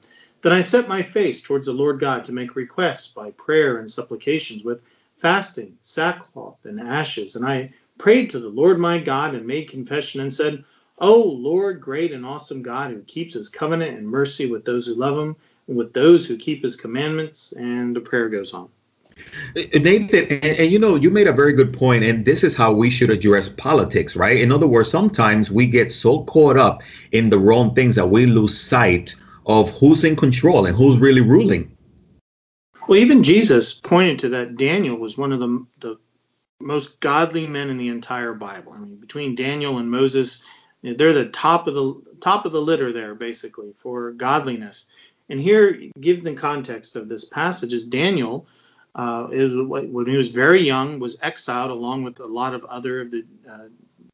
Then 0.41 0.53
I 0.53 0.61
set 0.61 0.87
my 0.87 1.01
face 1.01 1.41
towards 1.41 1.65
the 1.65 1.73
Lord 1.73 1.99
God 1.99 2.23
to 2.23 2.31
make 2.31 2.55
requests 2.55 3.11
by 3.11 3.31
prayer 3.31 3.79
and 3.79 3.91
supplications 3.91 4.63
with 4.63 4.83
fasting, 5.17 5.77
sackcloth, 5.81 6.59
and 6.63 6.79
ashes. 6.79 7.35
And 7.35 7.45
I 7.45 7.73
prayed 7.97 8.29
to 8.31 8.39
the 8.39 8.49
Lord 8.49 8.79
my 8.79 8.99
God 8.99 9.35
and 9.35 9.45
made 9.45 9.69
confession 9.69 10.21
and 10.21 10.33
said, 10.33 10.63
O 10.99 11.21
Lord, 11.21 11.81
great 11.81 12.11
and 12.11 12.25
awesome 12.25 12.61
God, 12.61 12.91
who 12.91 13.01
keeps 13.03 13.33
his 13.33 13.49
covenant 13.49 13.97
and 13.97 14.07
mercy 14.07 14.49
with 14.49 14.65
those 14.65 14.87
who 14.87 14.95
love 14.95 15.17
him 15.17 15.35
and 15.67 15.77
with 15.77 15.93
those 15.93 16.27
who 16.27 16.37
keep 16.37 16.63
his 16.63 16.75
commandments. 16.75 17.53
And 17.53 17.95
the 17.95 18.01
prayer 18.01 18.29
goes 18.29 18.53
on. 18.53 18.69
Uh, 19.55 19.79
Nathan, 19.79 20.25
and, 20.25 20.59
and, 20.59 20.71
you 20.71 20.79
know, 20.79 20.95
you 20.95 21.09
made 21.09 21.27
a 21.27 21.33
very 21.33 21.53
good 21.53 21.73
point, 21.73 22.03
and 22.03 22.23
this 22.23 22.43
is 22.43 22.55
how 22.55 22.71
we 22.71 22.89
should 22.89 23.09
address 23.09 23.49
politics, 23.49 24.15
right? 24.15 24.39
In 24.39 24.51
other 24.51 24.67
words, 24.67 24.89
sometimes 24.89 25.51
we 25.51 25.67
get 25.67 25.91
so 25.91 26.23
caught 26.23 26.57
up 26.57 26.83
in 27.11 27.29
the 27.29 27.39
wrong 27.39 27.73
things 27.73 27.95
that 27.95 28.09
we 28.09 28.25
lose 28.25 28.59
sight 28.59 29.15
of 29.47 29.71
who's 29.71 30.03
in 30.03 30.15
control 30.15 30.65
and 30.65 30.75
who's 30.75 30.97
really 30.97 31.21
ruling. 31.21 31.71
Well, 32.87 32.99
even 32.99 33.23
Jesus 33.23 33.79
pointed 33.81 34.19
to 34.19 34.29
that. 34.29 34.55
Daniel 34.55 34.97
was 34.97 35.17
one 35.17 35.31
of 35.31 35.39
the, 35.39 35.65
the 35.79 35.97
most 36.67 36.99
godly 36.99 37.47
men 37.47 37.69
in 37.69 37.77
the 37.77 37.87
entire 37.87 38.33
Bible. 38.33 38.73
I 38.73 38.79
mean, 38.79 38.97
between 38.97 39.35
Daniel 39.35 39.77
and 39.77 39.89
Moses, 39.89 40.45
they're 40.83 41.13
the 41.13 41.29
top 41.29 41.65
of 41.65 41.73
the 41.73 42.01
top 42.19 42.45
of 42.45 42.51
the 42.51 42.61
litter 42.61 42.91
there, 42.91 43.15
basically, 43.15 43.71
for 43.73 44.11
godliness. 44.11 44.87
And 45.29 45.39
here, 45.39 45.81
give 46.01 46.23
the 46.23 46.33
context 46.33 46.97
of 46.97 47.07
this 47.07 47.25
passage, 47.25 47.73
is 47.73 47.87
Daniel 47.87 48.47
uh, 48.95 49.27
is 49.31 49.55
when 49.57 50.07
he 50.07 50.17
was 50.17 50.29
very 50.29 50.59
young, 50.59 50.99
was 50.99 51.21
exiled 51.23 51.71
along 51.71 52.03
with 52.03 52.19
a 52.19 52.25
lot 52.25 52.53
of 52.53 52.65
other 52.65 52.99
of 52.99 53.11
the 53.11 53.23
uh, 53.49 53.67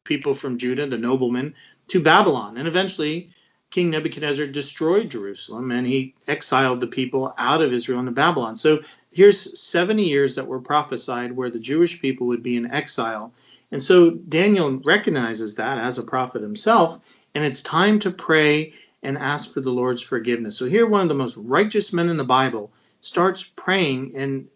people 0.04 0.32
from 0.32 0.56
Judah, 0.56 0.86
the 0.86 0.98
noblemen, 0.98 1.54
to 1.88 2.00
Babylon. 2.00 2.56
And 2.56 2.68
eventually, 2.68 3.30
King 3.70 3.90
Nebuchadnezzar 3.90 4.46
destroyed 4.46 5.10
Jerusalem 5.10 5.72
and 5.72 5.84
he 5.84 6.14
exiled 6.28 6.78
the 6.78 6.86
people 6.86 7.34
out 7.38 7.60
of 7.60 7.72
Israel 7.72 7.98
into 7.98 8.12
Babylon. 8.12 8.54
So 8.54 8.78
here's 9.14 9.58
70 9.58 10.02
years 10.02 10.34
that 10.34 10.46
were 10.46 10.60
prophesied 10.60 11.32
where 11.32 11.50
the 11.50 11.58
Jewish 11.58 12.00
people 12.02 12.26
would 12.26 12.42
be 12.42 12.56
in 12.56 12.70
exile. 12.72 13.32
And 13.70 13.82
so 13.82 14.10
Daniel 14.10 14.78
recognizes 14.84 15.54
that 15.54 15.78
as 15.78 15.98
a 15.98 16.02
prophet 16.02 16.42
himself, 16.42 17.00
and 17.34 17.44
it's 17.44 17.62
time 17.62 17.98
to 18.00 18.10
pray 18.10 18.72
and 19.02 19.16
ask 19.18 19.52
for 19.52 19.60
the 19.60 19.70
Lord's 19.70 20.02
forgiveness. 20.02 20.56
So 20.56 20.66
here, 20.66 20.86
one 20.86 21.02
of 21.02 21.08
the 21.08 21.14
most 21.14 21.36
righteous 21.36 21.92
men 21.92 22.08
in 22.08 22.16
the 22.16 22.24
Bible 22.24 22.72
starts 23.00 23.52
praying 23.56 24.12
in 24.14 24.48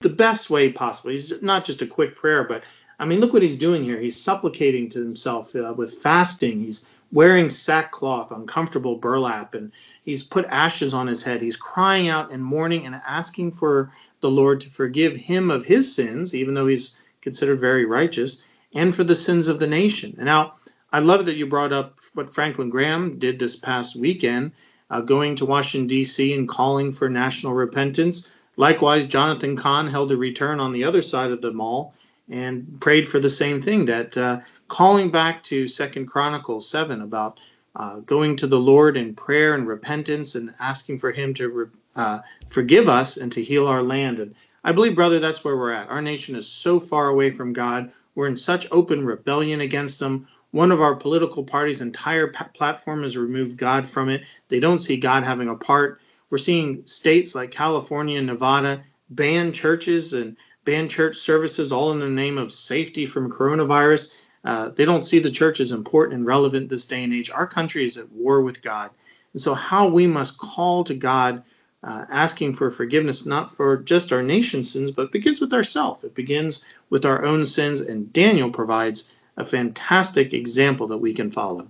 the 0.00 0.08
best 0.08 0.50
way 0.50 0.70
possible. 0.70 1.10
He's 1.10 1.42
not 1.42 1.64
just 1.64 1.82
a 1.82 1.86
quick 1.86 2.16
prayer, 2.16 2.44
but 2.44 2.62
I 2.98 3.04
mean, 3.06 3.20
look 3.20 3.32
what 3.32 3.42
he's 3.42 3.58
doing 3.58 3.82
here. 3.82 3.98
He's 3.98 4.20
supplicating 4.20 4.88
to 4.90 4.98
himself 5.00 5.54
uh, 5.56 5.74
with 5.76 5.94
fasting. 5.94 6.60
He's 6.60 6.90
wearing 7.12 7.50
sackcloth, 7.50 8.30
uncomfortable 8.30 8.96
burlap, 8.96 9.54
and 9.54 9.72
he's 10.04 10.22
put 10.22 10.44
ashes 10.46 10.94
on 10.94 11.06
his 11.06 11.22
head. 11.22 11.42
He's 11.42 11.56
crying 11.56 12.08
out 12.08 12.30
and 12.30 12.42
mourning 12.42 12.86
and 12.86 13.00
asking 13.06 13.52
for 13.52 13.92
the 14.20 14.30
Lord 14.30 14.60
to 14.62 14.70
forgive 14.70 15.16
him 15.16 15.50
of 15.50 15.64
his 15.64 15.94
sins, 15.94 16.34
even 16.34 16.54
though 16.54 16.66
he's 16.66 17.00
considered 17.20 17.60
very 17.60 17.84
righteous, 17.84 18.46
and 18.74 18.94
for 18.94 19.04
the 19.04 19.14
sins 19.14 19.48
of 19.48 19.58
the 19.58 19.66
nation. 19.66 20.14
And 20.16 20.26
now, 20.26 20.54
I 20.92 21.00
love 21.00 21.26
that 21.26 21.36
you 21.36 21.46
brought 21.46 21.72
up 21.72 21.98
what 22.14 22.30
Franklin 22.30 22.70
Graham 22.70 23.18
did 23.18 23.38
this 23.38 23.56
past 23.56 23.96
weekend, 23.96 24.52
uh, 24.90 25.00
going 25.00 25.34
to 25.36 25.46
Washington, 25.46 25.88
D.C., 25.88 26.34
and 26.34 26.48
calling 26.48 26.92
for 26.92 27.08
national 27.08 27.54
repentance 27.54 28.34
Likewise, 28.56 29.06
Jonathan 29.06 29.56
Cahn 29.56 29.88
held 29.88 30.12
a 30.12 30.16
return 30.16 30.60
on 30.60 30.72
the 30.72 30.84
other 30.84 31.02
side 31.02 31.30
of 31.30 31.42
the 31.42 31.52
mall 31.52 31.94
and 32.30 32.80
prayed 32.80 33.06
for 33.06 33.18
the 33.18 33.28
same 33.28 33.60
thing 33.60 33.84
that 33.84 34.16
uh, 34.16 34.40
calling 34.68 35.10
back 35.10 35.42
to 35.44 35.66
Second 35.66 36.06
Chronicles 36.06 36.68
7 36.68 37.02
about 37.02 37.40
uh, 37.76 38.00
going 38.00 38.36
to 38.36 38.46
the 38.46 38.58
Lord 38.58 38.96
in 38.96 39.14
prayer 39.14 39.54
and 39.54 39.66
repentance 39.66 40.34
and 40.34 40.54
asking 40.60 40.98
for 40.98 41.12
Him 41.12 41.34
to 41.34 41.70
uh, 41.96 42.20
forgive 42.50 42.88
us 42.88 43.16
and 43.16 43.30
to 43.32 43.42
heal 43.42 43.66
our 43.66 43.82
land. 43.82 44.18
And 44.18 44.34
I 44.64 44.72
believe, 44.72 44.94
brother, 44.94 45.18
that's 45.18 45.44
where 45.44 45.56
we're 45.56 45.72
at. 45.72 45.88
Our 45.88 46.02
nation 46.02 46.36
is 46.36 46.48
so 46.48 46.80
far 46.80 47.08
away 47.08 47.30
from 47.30 47.52
God. 47.52 47.92
We're 48.14 48.28
in 48.28 48.36
such 48.36 48.68
open 48.70 49.04
rebellion 49.04 49.60
against 49.60 50.00
Him. 50.00 50.26
One 50.52 50.70
of 50.70 50.80
our 50.80 50.94
political 50.94 51.42
parties' 51.42 51.80
entire 51.80 52.28
p- 52.28 52.44
platform 52.54 53.02
has 53.02 53.16
removed 53.16 53.58
God 53.58 53.88
from 53.88 54.08
it. 54.08 54.22
They 54.48 54.60
don't 54.60 54.78
see 54.78 54.96
God 54.96 55.24
having 55.24 55.48
a 55.48 55.56
part 55.56 56.00
we're 56.34 56.38
seeing 56.38 56.84
states 56.84 57.36
like 57.36 57.52
California 57.52 58.18
and 58.18 58.26
Nevada 58.26 58.82
ban 59.10 59.52
churches 59.52 60.14
and 60.14 60.36
ban 60.64 60.88
church 60.88 61.14
services 61.14 61.70
all 61.70 61.92
in 61.92 62.00
the 62.00 62.08
name 62.08 62.38
of 62.38 62.50
safety 62.50 63.06
from 63.06 63.30
coronavirus. 63.30 64.20
Uh, 64.44 64.68
they 64.70 64.84
don't 64.84 65.06
see 65.06 65.18
the 65.18 65.30
church 65.30 65.60
as 65.60 65.72
important 65.72 66.18
and 66.18 66.26
relevant 66.26 66.68
this 66.68 66.86
day 66.86 67.02
and 67.02 67.14
age. 67.14 67.30
Our 67.30 67.46
country 67.46 67.84
is 67.84 67.96
at 67.96 68.10
war 68.12 68.42
with 68.42 68.62
God. 68.62 68.90
And 69.32 69.40
so, 69.40 69.54
how 69.54 69.88
we 69.88 70.06
must 70.06 70.38
call 70.38 70.84
to 70.84 70.94
God 70.94 71.42
uh, 71.82 72.06
asking 72.10 72.54
for 72.54 72.70
forgiveness 72.70 73.26
not 73.26 73.52
for 73.52 73.76
just 73.76 74.12
our 74.12 74.22
nation's 74.22 74.72
sins, 74.72 74.90
but 74.90 75.12
begins 75.12 75.40
with 75.40 75.52
ourselves. 75.52 76.04
It 76.04 76.14
begins 76.14 76.64
with 76.90 77.04
our 77.04 77.24
own 77.24 77.44
sins, 77.44 77.80
and 77.80 78.12
Daniel 78.12 78.50
provides 78.50 79.12
a 79.36 79.44
fantastic 79.44 80.32
example 80.32 80.86
that 80.88 80.98
we 80.98 81.12
can 81.12 81.30
follow. 81.30 81.68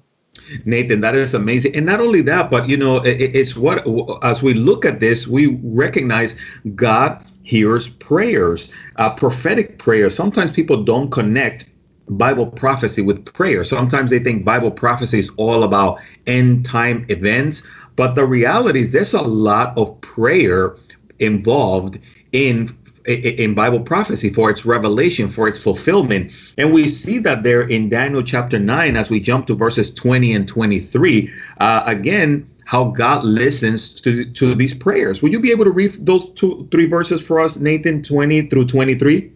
Nathan, 0.65 1.01
that 1.01 1.15
is 1.15 1.35
amazing. 1.35 1.75
And 1.75 1.87
not 1.87 2.01
only 2.01 2.21
that, 2.23 2.51
but 2.51 2.69
you 2.69 2.77
know, 2.77 2.99
it, 2.99 3.35
it's 3.35 3.57
what, 3.57 3.85
as 4.23 4.43
we 4.43 4.55
look 4.55 4.85
at 4.85 5.01
this, 5.01 5.27
we 5.27 5.59
recognize 5.63 6.37
God 6.75 7.25
hears 7.45 7.89
prayers, 7.89 8.71
uh, 8.97 9.11
prophetic 9.11 9.79
prayers. 9.79 10.15
Sometimes 10.15 10.51
people 10.51 10.83
don't 10.83 11.11
connect 11.11 11.67
Bible 12.09 12.47
prophecy 12.47 13.03
with 13.03 13.25
prayer. 13.25 13.65
Sometimes 13.65 14.11
they 14.11 14.19
think 14.19 14.45
Bible 14.45 14.71
prophecy 14.71 15.19
is 15.19 15.31
all 15.37 15.63
about 15.63 16.01
end 16.27 16.65
time 16.65 17.07
events, 17.09 17.63
but 17.97 18.15
the 18.15 18.25
reality 18.27 18.81
is 18.81 18.93
there's 18.93 19.15
a 19.15 19.23
lot 19.23 19.77
of 19.79 20.01
prayer 20.01 20.77
involved 21.19 21.99
in 22.33 22.77
in 23.07 23.53
Bible 23.55 23.81
prophecy 23.81 24.31
for 24.31 24.49
its 24.49 24.65
revelation, 24.65 25.29
for 25.29 25.47
its 25.47 25.59
fulfillment. 25.59 26.33
And 26.57 26.73
we 26.73 26.89
see 26.89 27.19
that 27.19 27.43
there 27.43 27.63
in 27.63 27.91
Daniel 27.91 28.23
chapter 28.23 28.59
9 28.59 28.97
as 28.97 29.11
we 29.11 29.21
jump 29.21 29.47
to 29.49 29.55
verses 29.55 29.93
20 29.93 30.35
and 30.35 30.49
23. 30.49 31.31
Uh, 31.61 31.83
again, 31.85 32.49
how 32.65 32.85
God 32.85 33.25
listens 33.25 34.01
to, 34.01 34.25
to 34.33 34.55
these 34.55 34.73
prayers. 34.73 35.21
Would 35.21 35.33
you 35.33 35.41
be 35.41 35.51
able 35.51 35.65
to 35.65 35.71
read 35.71 36.07
those 36.07 36.31
two, 36.31 36.67
three 36.71 36.87
verses 36.87 37.21
for 37.21 37.41
us, 37.41 37.59
Nathan, 37.59 38.03
20 38.03 38.49
through 38.49 38.67
23? 38.67 39.31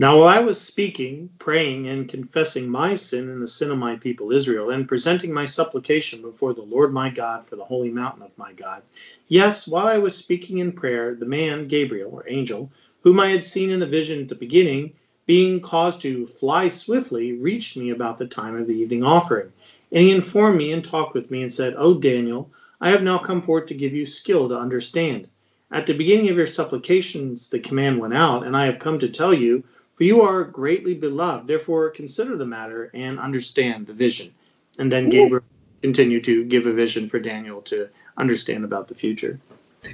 Now, 0.00 0.18
while 0.18 0.28
I 0.28 0.40
was 0.40 0.58
speaking, 0.58 1.28
praying, 1.38 1.86
and 1.88 2.08
confessing 2.08 2.66
my 2.66 2.94
sin 2.94 3.28
and 3.28 3.42
the 3.42 3.46
sin 3.46 3.70
of 3.70 3.76
my 3.76 3.96
people 3.96 4.32
Israel, 4.32 4.70
and 4.70 4.88
presenting 4.88 5.30
my 5.30 5.44
supplication 5.44 6.22
before 6.22 6.54
the 6.54 6.62
Lord 6.62 6.90
my 6.90 7.10
God 7.10 7.44
for 7.44 7.56
the 7.56 7.66
holy 7.66 7.90
mountain 7.90 8.22
of 8.22 8.30
my 8.38 8.54
God, 8.54 8.82
yes, 9.28 9.68
while 9.68 9.88
I 9.88 9.98
was 9.98 10.16
speaking 10.16 10.56
in 10.56 10.72
prayer, 10.72 11.14
the 11.14 11.26
man, 11.26 11.68
Gabriel, 11.68 12.10
or 12.14 12.24
angel, 12.26 12.72
whom 13.02 13.20
I 13.20 13.26
had 13.26 13.44
seen 13.44 13.70
in 13.70 13.78
the 13.78 13.86
vision 13.86 14.22
at 14.22 14.30
the 14.30 14.34
beginning, 14.34 14.94
being 15.26 15.60
caused 15.60 16.00
to 16.00 16.26
fly 16.26 16.68
swiftly, 16.68 17.34
reached 17.34 17.76
me 17.76 17.90
about 17.90 18.16
the 18.16 18.26
time 18.26 18.56
of 18.56 18.66
the 18.66 18.80
evening 18.80 19.04
offering. 19.04 19.52
And 19.92 20.02
he 20.02 20.12
informed 20.12 20.56
me 20.56 20.72
and 20.72 20.82
talked 20.82 21.12
with 21.12 21.30
me 21.30 21.42
and 21.42 21.52
said, 21.52 21.74
O 21.76 21.92
Daniel, 21.92 22.50
I 22.80 22.88
have 22.88 23.02
now 23.02 23.18
come 23.18 23.42
forth 23.42 23.66
to 23.66 23.74
give 23.74 23.92
you 23.92 24.06
skill 24.06 24.48
to 24.48 24.58
understand. 24.58 25.28
At 25.70 25.84
the 25.84 25.92
beginning 25.92 26.30
of 26.30 26.38
your 26.38 26.46
supplications, 26.46 27.50
the 27.50 27.60
command 27.60 27.98
went 27.98 28.14
out, 28.14 28.46
and 28.46 28.56
I 28.56 28.64
have 28.64 28.78
come 28.78 28.98
to 28.98 29.08
tell 29.10 29.34
you 29.34 29.62
for 30.00 30.04
you 30.04 30.22
are 30.22 30.44
greatly 30.44 30.94
beloved. 30.94 31.46
Therefore, 31.46 31.90
consider 31.90 32.34
the 32.34 32.46
matter 32.46 32.90
and 32.94 33.20
understand 33.20 33.86
the 33.86 33.92
vision. 33.92 34.32
And 34.78 34.90
then 34.90 35.10
Gabriel 35.10 35.44
continued 35.82 36.24
to 36.24 36.42
give 36.44 36.64
a 36.64 36.72
vision 36.72 37.06
for 37.06 37.18
Daniel 37.18 37.60
to 37.60 37.86
understand 38.16 38.64
about 38.64 38.88
the 38.88 38.94
future. 38.94 39.38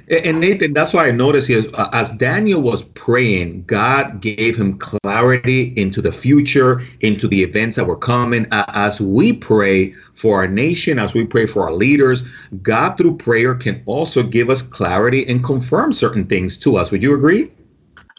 And 0.09 0.39
Nathan, 0.39 0.71
that's 0.71 0.93
why 0.93 1.09
I 1.09 1.11
noticed 1.11 1.49
here, 1.49 1.65
uh, 1.73 1.89
as 1.91 2.13
Daniel 2.13 2.61
was 2.61 2.83
praying, 2.83 3.65
God 3.65 4.21
gave 4.21 4.55
him 4.55 4.77
clarity 4.77 5.73
into 5.75 6.01
the 6.01 6.13
future, 6.13 6.87
into 7.01 7.27
the 7.27 7.43
events 7.43 7.75
that 7.75 7.85
were 7.85 7.97
coming. 7.97 8.47
Uh, 8.53 8.63
as 8.69 9.01
we 9.01 9.33
pray 9.33 9.93
for 10.13 10.37
our 10.37 10.47
nation, 10.47 10.99
as 10.99 11.13
we 11.15 11.25
pray 11.25 11.47
for 11.47 11.63
our 11.63 11.73
leaders, 11.73 12.23
God 12.61 12.97
through 12.97 13.17
prayer 13.17 13.55
can 13.55 13.83
also 13.85 14.23
give 14.23 14.49
us 14.49 14.61
clarity 14.61 15.27
and 15.27 15.43
confirm 15.43 15.91
certain 15.91 16.25
things 16.25 16.57
to 16.59 16.77
us. 16.77 16.91
Would 16.91 17.03
you 17.03 17.13
agree? 17.13 17.51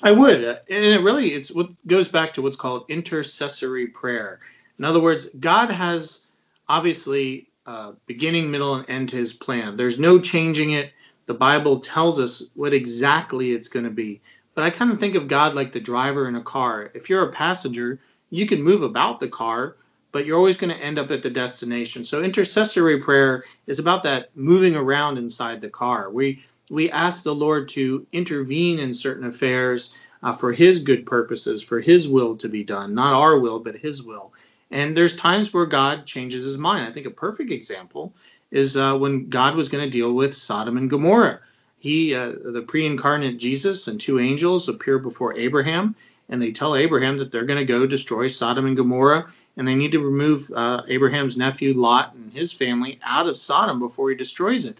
I 0.02 0.12
would, 0.12 0.44
and 0.44 0.58
it 0.68 1.02
really 1.02 1.28
it's 1.28 1.52
what 1.52 1.70
goes 1.86 2.08
back 2.08 2.32
to 2.34 2.42
what's 2.42 2.56
called 2.56 2.84
intercessory 2.88 3.88
prayer. 3.88 4.40
In 4.78 4.84
other 4.84 5.00
words, 5.00 5.30
God 5.40 5.70
has 5.70 6.26
obviously 6.68 7.48
uh, 7.66 7.92
beginning, 8.06 8.50
middle, 8.50 8.76
and 8.76 8.88
end 8.88 9.08
to 9.10 9.16
His 9.16 9.34
plan. 9.34 9.76
There's 9.76 9.98
no 9.98 10.20
changing 10.20 10.72
it. 10.72 10.92
The 11.26 11.34
Bible 11.34 11.80
tells 11.80 12.20
us 12.20 12.50
what 12.54 12.72
exactly 12.72 13.52
it's 13.52 13.68
going 13.68 13.84
to 13.84 13.90
be. 13.90 14.20
But 14.54 14.64
I 14.64 14.70
kind 14.70 14.90
of 14.90 14.98
think 14.98 15.14
of 15.14 15.28
God 15.28 15.54
like 15.54 15.72
the 15.72 15.80
driver 15.80 16.28
in 16.28 16.36
a 16.36 16.42
car. 16.42 16.90
If 16.94 17.10
you're 17.10 17.28
a 17.28 17.32
passenger, 17.32 18.00
you 18.30 18.46
can 18.46 18.62
move 18.62 18.82
about 18.82 19.20
the 19.20 19.28
car, 19.28 19.76
but 20.12 20.26
you're 20.26 20.38
always 20.38 20.58
going 20.58 20.74
to 20.74 20.82
end 20.82 20.98
up 20.98 21.10
at 21.10 21.22
the 21.22 21.30
destination. 21.30 22.04
So 22.04 22.22
intercessory 22.22 22.98
prayer 22.98 23.44
is 23.66 23.78
about 23.78 24.02
that 24.04 24.30
moving 24.34 24.74
around 24.74 25.18
inside 25.18 25.60
the 25.60 25.68
car. 25.68 26.10
We 26.10 26.42
we 26.70 26.90
ask 26.90 27.22
the 27.22 27.34
Lord 27.34 27.68
to 27.70 28.06
intervene 28.12 28.78
in 28.78 28.92
certain 28.92 29.26
affairs 29.26 29.98
uh, 30.22 30.32
for 30.32 30.52
His 30.52 30.82
good 30.82 31.06
purposes, 31.06 31.62
for 31.62 31.80
His 31.80 32.08
will 32.08 32.36
to 32.36 32.48
be 32.48 32.64
done, 32.64 32.94
not 32.94 33.14
our 33.14 33.38
will, 33.38 33.58
but 33.58 33.76
His 33.76 34.04
will. 34.04 34.32
And 34.70 34.96
there's 34.96 35.16
times 35.16 35.54
where 35.54 35.66
God 35.66 36.06
changes 36.06 36.44
His 36.44 36.58
mind. 36.58 36.86
I 36.86 36.92
think 36.92 37.06
a 37.06 37.10
perfect 37.10 37.50
example 37.50 38.12
is 38.50 38.76
uh, 38.76 38.96
when 38.96 39.28
God 39.28 39.54
was 39.54 39.68
going 39.68 39.84
to 39.84 39.90
deal 39.90 40.12
with 40.12 40.34
Sodom 40.34 40.76
and 40.76 40.90
Gomorrah. 40.90 41.40
He, 41.78 42.14
uh, 42.14 42.32
the 42.44 42.64
pre-incarnate 42.66 43.38
Jesus, 43.38 43.86
and 43.86 44.00
two 44.00 44.18
angels 44.18 44.68
appear 44.68 44.98
before 44.98 45.36
Abraham, 45.38 45.94
and 46.28 46.42
they 46.42 46.50
tell 46.50 46.74
Abraham 46.74 47.16
that 47.18 47.30
they're 47.30 47.44
going 47.44 47.58
to 47.58 47.64
go 47.64 47.86
destroy 47.86 48.26
Sodom 48.26 48.66
and 48.66 48.76
Gomorrah, 48.76 49.32
and 49.56 49.66
they 49.66 49.74
need 49.74 49.92
to 49.92 50.00
remove 50.00 50.50
uh, 50.54 50.82
Abraham's 50.88 51.38
nephew 51.38 51.74
Lot 51.74 52.14
and 52.14 52.32
his 52.32 52.52
family 52.52 52.98
out 53.04 53.28
of 53.28 53.36
Sodom 53.36 53.78
before 53.78 54.10
he 54.10 54.16
destroys 54.16 54.64
it. 54.66 54.76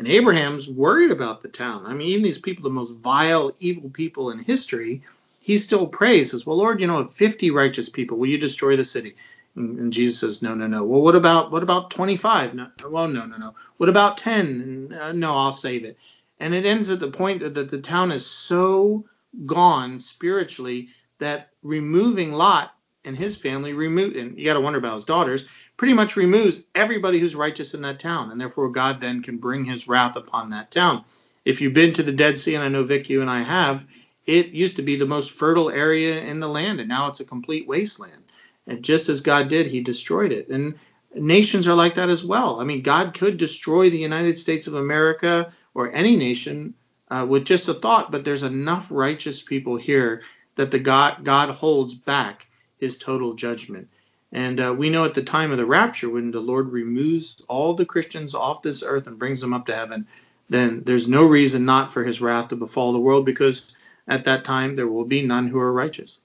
And 0.00 0.08
Abraham's 0.08 0.70
worried 0.70 1.10
about 1.10 1.42
the 1.42 1.48
town. 1.48 1.84
I 1.84 1.92
mean, 1.92 2.08
even 2.08 2.22
these 2.22 2.38
people, 2.38 2.62
the 2.62 2.70
most 2.70 2.96
vile, 2.96 3.52
evil 3.60 3.90
people 3.90 4.30
in 4.30 4.38
history, 4.38 5.02
he 5.40 5.58
still 5.58 5.86
prays, 5.86 6.30
says, 6.30 6.46
Well, 6.46 6.56
Lord, 6.56 6.80
you 6.80 6.86
know, 6.86 7.04
50 7.04 7.50
righteous 7.50 7.90
people, 7.90 8.16
will 8.16 8.28
you 8.28 8.38
destroy 8.38 8.76
the 8.76 8.82
city? 8.82 9.14
And, 9.56 9.78
and 9.78 9.92
Jesus 9.92 10.18
says, 10.18 10.42
No, 10.42 10.54
no, 10.54 10.66
no. 10.66 10.82
Well, 10.84 11.02
what 11.02 11.16
about 11.16 11.52
what 11.52 11.62
about 11.62 11.90
25? 11.90 12.54
No, 12.54 12.70
well, 12.88 13.08
no, 13.08 13.26
no, 13.26 13.36
no. 13.36 13.54
What 13.76 13.90
about 13.90 14.16
10? 14.16 14.96
Uh, 14.98 15.12
no, 15.12 15.34
I'll 15.36 15.52
save 15.52 15.84
it. 15.84 15.98
And 16.38 16.54
it 16.54 16.64
ends 16.64 16.88
at 16.88 16.98
the 16.98 17.10
point 17.10 17.40
that 17.40 17.68
the 17.68 17.78
town 17.78 18.10
is 18.10 18.24
so 18.24 19.04
gone 19.44 20.00
spiritually 20.00 20.88
that 21.18 21.50
removing 21.62 22.32
Lot 22.32 22.74
and 23.04 23.14
his 23.14 23.36
family 23.36 23.74
removed, 23.74 24.16
and 24.16 24.38
you 24.38 24.46
got 24.46 24.54
to 24.54 24.60
wonder 24.60 24.78
about 24.78 24.94
his 24.94 25.04
daughters, 25.04 25.46
pretty 25.80 25.94
much 25.94 26.14
removes 26.14 26.64
everybody 26.74 27.18
who's 27.18 27.34
righteous 27.34 27.72
in 27.72 27.80
that 27.80 27.98
town. 27.98 28.30
And 28.30 28.38
therefore, 28.38 28.68
God 28.68 29.00
then 29.00 29.22
can 29.22 29.38
bring 29.38 29.64
his 29.64 29.88
wrath 29.88 30.14
upon 30.14 30.50
that 30.50 30.70
town. 30.70 31.06
If 31.46 31.58
you've 31.58 31.72
been 31.72 31.94
to 31.94 32.02
the 32.02 32.12
Dead 32.12 32.36
Sea, 32.36 32.54
and 32.54 32.62
I 32.62 32.68
know 32.68 32.84
Vic, 32.84 33.08
you 33.08 33.22
and 33.22 33.30
I 33.30 33.42
have, 33.42 33.86
it 34.26 34.48
used 34.48 34.76
to 34.76 34.82
be 34.82 34.94
the 34.94 35.06
most 35.06 35.30
fertile 35.30 35.70
area 35.70 36.20
in 36.20 36.38
the 36.38 36.50
land, 36.50 36.80
and 36.80 36.88
now 36.90 37.06
it's 37.06 37.20
a 37.20 37.24
complete 37.24 37.66
wasteland. 37.66 38.24
And 38.66 38.84
just 38.84 39.08
as 39.08 39.22
God 39.22 39.48
did, 39.48 39.68
he 39.68 39.80
destroyed 39.80 40.32
it. 40.32 40.50
And 40.50 40.74
nations 41.14 41.66
are 41.66 41.74
like 41.74 41.94
that 41.94 42.10
as 42.10 42.26
well. 42.26 42.60
I 42.60 42.64
mean, 42.64 42.82
God 42.82 43.14
could 43.14 43.38
destroy 43.38 43.88
the 43.88 43.96
United 43.96 44.38
States 44.38 44.66
of 44.66 44.74
America 44.74 45.50
or 45.72 45.90
any 45.94 46.14
nation 46.14 46.74
uh, 47.08 47.24
with 47.26 47.46
just 47.46 47.70
a 47.70 47.72
thought, 47.72 48.12
but 48.12 48.22
there's 48.22 48.42
enough 48.42 48.88
righteous 48.90 49.40
people 49.40 49.78
here 49.78 50.24
that 50.56 50.72
the 50.72 50.78
God 50.78 51.24
God 51.24 51.48
holds 51.48 51.94
back 51.94 52.48
his 52.76 52.98
total 52.98 53.32
judgment. 53.32 53.88
And 54.32 54.60
uh, 54.60 54.74
we 54.76 54.90
know 54.90 55.04
at 55.04 55.14
the 55.14 55.22
time 55.22 55.50
of 55.50 55.58
the 55.58 55.66
rapture, 55.66 56.08
when 56.08 56.30
the 56.30 56.40
Lord 56.40 56.68
removes 56.68 57.44
all 57.48 57.74
the 57.74 57.86
Christians 57.86 58.34
off 58.34 58.62
this 58.62 58.84
earth 58.84 59.06
and 59.06 59.18
brings 59.18 59.40
them 59.40 59.52
up 59.52 59.66
to 59.66 59.74
heaven, 59.74 60.06
then 60.48 60.82
there's 60.84 61.08
no 61.08 61.24
reason 61.24 61.64
not 61.64 61.92
for 61.92 62.04
his 62.04 62.20
wrath 62.20 62.48
to 62.48 62.56
befall 62.56 62.92
the 62.92 62.98
world 62.98 63.24
because 63.24 63.76
at 64.08 64.24
that 64.24 64.44
time 64.44 64.76
there 64.76 64.88
will 64.88 65.04
be 65.04 65.26
none 65.26 65.48
who 65.48 65.58
are 65.58 65.72
righteous. 65.72 66.22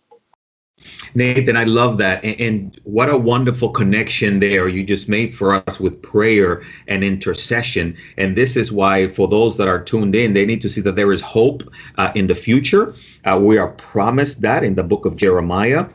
Nathan, 1.14 1.56
I 1.56 1.64
love 1.64 1.98
that. 2.00 2.24
And, 2.24 2.40
and, 2.42 2.82
what 2.84 3.10
a 3.10 3.18
wonderful 3.18 3.70
connection 3.70 4.40
there 4.40 4.68
you 4.68 4.84
just 4.84 5.08
made 5.08 5.34
for 5.34 5.56
us 5.56 5.80
with 5.80 6.02
prayer 6.02 6.64
and 6.88 7.04
intercession. 7.04 7.96
And 8.18 8.38
this 8.38 8.58
is 8.58 8.72
why, 8.72 9.08
for 9.08 9.28
those 9.28 9.56
that 9.58 9.70
are 9.70 9.82
tuned 9.82 10.16
in, 10.16 10.34
they 10.34 10.46
need 10.46 10.62
to 10.62 10.70
see 10.70 10.82
that 10.82 10.96
there 10.96 11.14
is 11.14 11.22
hope 11.22 11.64
uh, 11.98 12.12
in 12.14 12.28
the 12.28 12.36
future. 12.36 12.94
Uh, 13.24 13.40
we 13.42 13.58
are 13.58 13.70
promised 13.70 14.42
that 14.42 14.64
in 14.64 14.76
the 14.76 14.84
book 14.84 15.06
of 15.06 15.16
Jeremiah. 15.16 15.88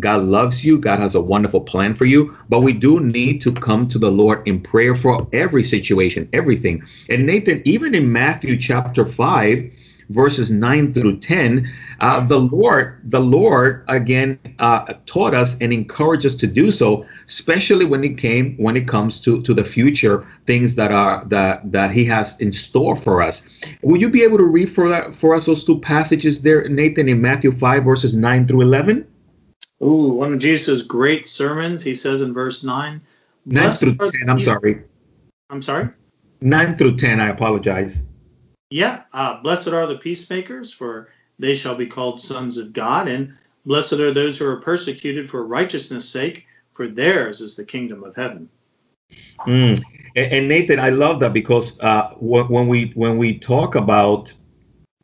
God 0.00 0.22
loves 0.22 0.64
you. 0.64 0.78
God 0.78 1.00
has 1.00 1.14
a 1.14 1.20
wonderful 1.20 1.60
plan 1.60 1.94
for 1.94 2.04
you. 2.04 2.36
But 2.48 2.60
we 2.60 2.72
do 2.72 3.00
need 3.00 3.40
to 3.42 3.52
come 3.52 3.88
to 3.88 3.98
the 3.98 4.10
Lord 4.10 4.46
in 4.46 4.60
prayer 4.60 4.94
for 4.94 5.26
every 5.32 5.64
situation, 5.64 6.28
everything. 6.32 6.82
And 7.08 7.26
Nathan, 7.26 7.62
even 7.64 7.94
in 7.94 8.10
Matthew 8.12 8.56
chapter 8.58 9.06
5, 9.06 9.72
verses 10.10 10.50
9 10.50 10.92
through 10.92 11.18
10 11.18 11.70
uh, 12.00 12.20
the 12.20 12.38
lord 12.38 13.00
the 13.10 13.20
lord 13.20 13.84
again 13.88 14.38
uh, 14.58 14.94
taught 15.06 15.34
us 15.34 15.58
and 15.60 15.72
encouraged 15.72 16.24
us 16.24 16.34
to 16.34 16.46
do 16.46 16.70
so 16.70 17.04
especially 17.26 17.84
when 17.84 18.02
it 18.02 18.16
came 18.16 18.56
when 18.56 18.76
it 18.76 18.88
comes 18.88 19.20
to 19.20 19.42
to 19.42 19.52
the 19.52 19.64
future 19.64 20.26
things 20.46 20.74
that 20.74 20.90
are 20.90 21.24
that 21.26 21.70
that 21.70 21.90
he 21.90 22.04
has 22.04 22.40
in 22.40 22.52
store 22.52 22.96
for 22.96 23.20
us 23.20 23.48
would 23.82 24.00
you 24.00 24.08
be 24.08 24.22
able 24.22 24.38
to 24.38 24.44
read 24.44 24.70
for 24.70 24.88
that 24.88 25.14
for 25.14 25.34
us 25.34 25.44
those 25.44 25.62
two 25.62 25.78
passages 25.80 26.40
there 26.40 26.66
nathan 26.68 27.08
in 27.08 27.20
matthew 27.20 27.52
5 27.52 27.84
verses 27.84 28.14
9 28.14 28.48
through 28.48 28.62
11 28.62 29.06
Ooh, 29.82 30.08
one 30.08 30.32
of 30.32 30.40
Jesus' 30.40 30.82
great 30.82 31.28
sermons. 31.28 31.84
He 31.84 31.94
says 31.94 32.22
in 32.22 32.32
verse 32.32 32.64
9, 32.64 33.00
9 33.46 33.72
through 33.72 33.96
10, 33.96 34.10
I'm 34.28 34.40
sorry. 34.40 34.82
I'm 35.50 35.62
sorry? 35.62 35.88
9 36.40 36.76
through 36.76 36.96
10, 36.96 37.20
I 37.20 37.28
apologize. 37.28 38.02
Yeah. 38.70 39.02
Uh, 39.12 39.40
blessed 39.42 39.68
are 39.68 39.86
the 39.86 39.98
peacemakers, 39.98 40.72
for 40.72 41.08
they 41.38 41.54
shall 41.54 41.74
be 41.74 41.86
called 41.86 42.20
sons 42.20 42.58
of 42.58 42.72
God. 42.72 43.08
And 43.08 43.34
blessed 43.64 43.94
are 43.94 44.12
those 44.12 44.38
who 44.38 44.46
are 44.46 44.60
persecuted 44.60 45.30
for 45.30 45.46
righteousness' 45.46 46.08
sake, 46.08 46.46
for 46.72 46.88
theirs 46.88 47.40
is 47.40 47.56
the 47.56 47.64
kingdom 47.64 48.04
of 48.04 48.16
heaven. 48.16 48.48
Mm. 49.46 49.82
And, 50.16 50.32
and, 50.32 50.48
Nathan, 50.48 50.80
I 50.80 50.90
love 50.90 51.20
that 51.20 51.32
because 51.32 51.78
uh, 51.80 52.10
when 52.18 52.68
we 52.68 52.92
when 52.94 53.16
we 53.16 53.38
talk 53.38 53.74
about 53.74 54.32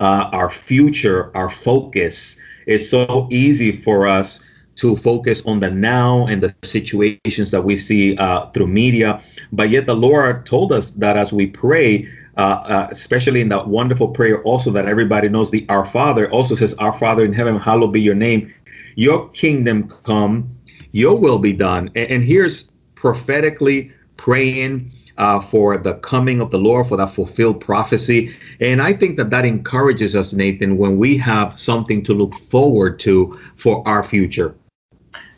uh, 0.01 0.29
our 0.33 0.51
future, 0.51 1.35
our 1.37 1.49
focus 1.49 2.39
is 2.67 2.89
so 2.89 3.29
easy 3.31 3.73
for 3.73 4.07
us 4.07 4.45
to 4.77 4.97
focus 4.97 5.43
on 5.47 5.61
the 5.61 5.71
now 5.71 6.27
and 6.27 6.43
the 6.43 6.55
situations 6.63 7.51
that 7.51 7.63
we 7.63 7.77
see 7.77 8.17
uh, 8.17 8.51
through 8.51 8.67
media. 8.67 9.23
But 9.53 9.71
yet, 9.71 9.87
the 9.87 9.95
Lord 9.95 10.47
told 10.47 10.73
us 10.73 10.91
that 10.93 11.17
as 11.17 11.33
we 11.33 11.47
pray, 11.47 12.09
uh, 12.37 12.41
uh, 12.41 12.89
especially 12.91 13.41
in 13.41 13.49
that 13.51 13.69
wonderful 13.69 14.09
prayer, 14.09 14.43
also 14.43 14.71
that 14.73 14.87
everybody 14.87 15.29
knows 15.29 15.51
the 15.51 15.65
Our 15.69 15.85
Father 15.85 16.31
also 16.31 16.55
says, 16.55 16.75
Our 16.75 16.93
Father 16.93 17.25
in 17.25 17.33
heaven, 17.33 17.59
hallowed 17.59 17.93
be 17.93 18.01
your 18.01 18.17
name. 18.17 18.53
Your 18.97 19.29
kingdom 19.31 19.93
come, 20.05 20.57
your 20.93 21.17
will 21.17 21.39
be 21.39 21.53
done. 21.53 21.91
And, 21.95 22.11
and 22.11 22.25
here's 22.25 22.71
prophetically 22.95 23.93
praying 24.17 24.91
uh, 25.19 25.41
for 25.41 25.79
the 25.79 25.95
coming 25.95 26.41
of 26.41 26.51
the 26.51 26.59
Lord, 26.59 26.89
for 26.89 26.97
that 26.97 27.13
fulfilled 27.13 27.61
prophecy. 27.61 28.35
And 28.61 28.83
I 28.83 28.93
think 28.93 29.17
that 29.19 29.31
that 29.31 29.45
encourages 29.45 30.17
us, 30.17 30.33
Nathan, 30.33 30.77
when 30.77 30.99
we 30.99 31.17
have 31.19 31.59
something 31.59 32.03
to 32.05 32.15
look 32.15 32.35
forward 32.35 32.99
to 33.01 33.39
for 33.57 33.87
our 33.87 34.03
future. 34.03 34.57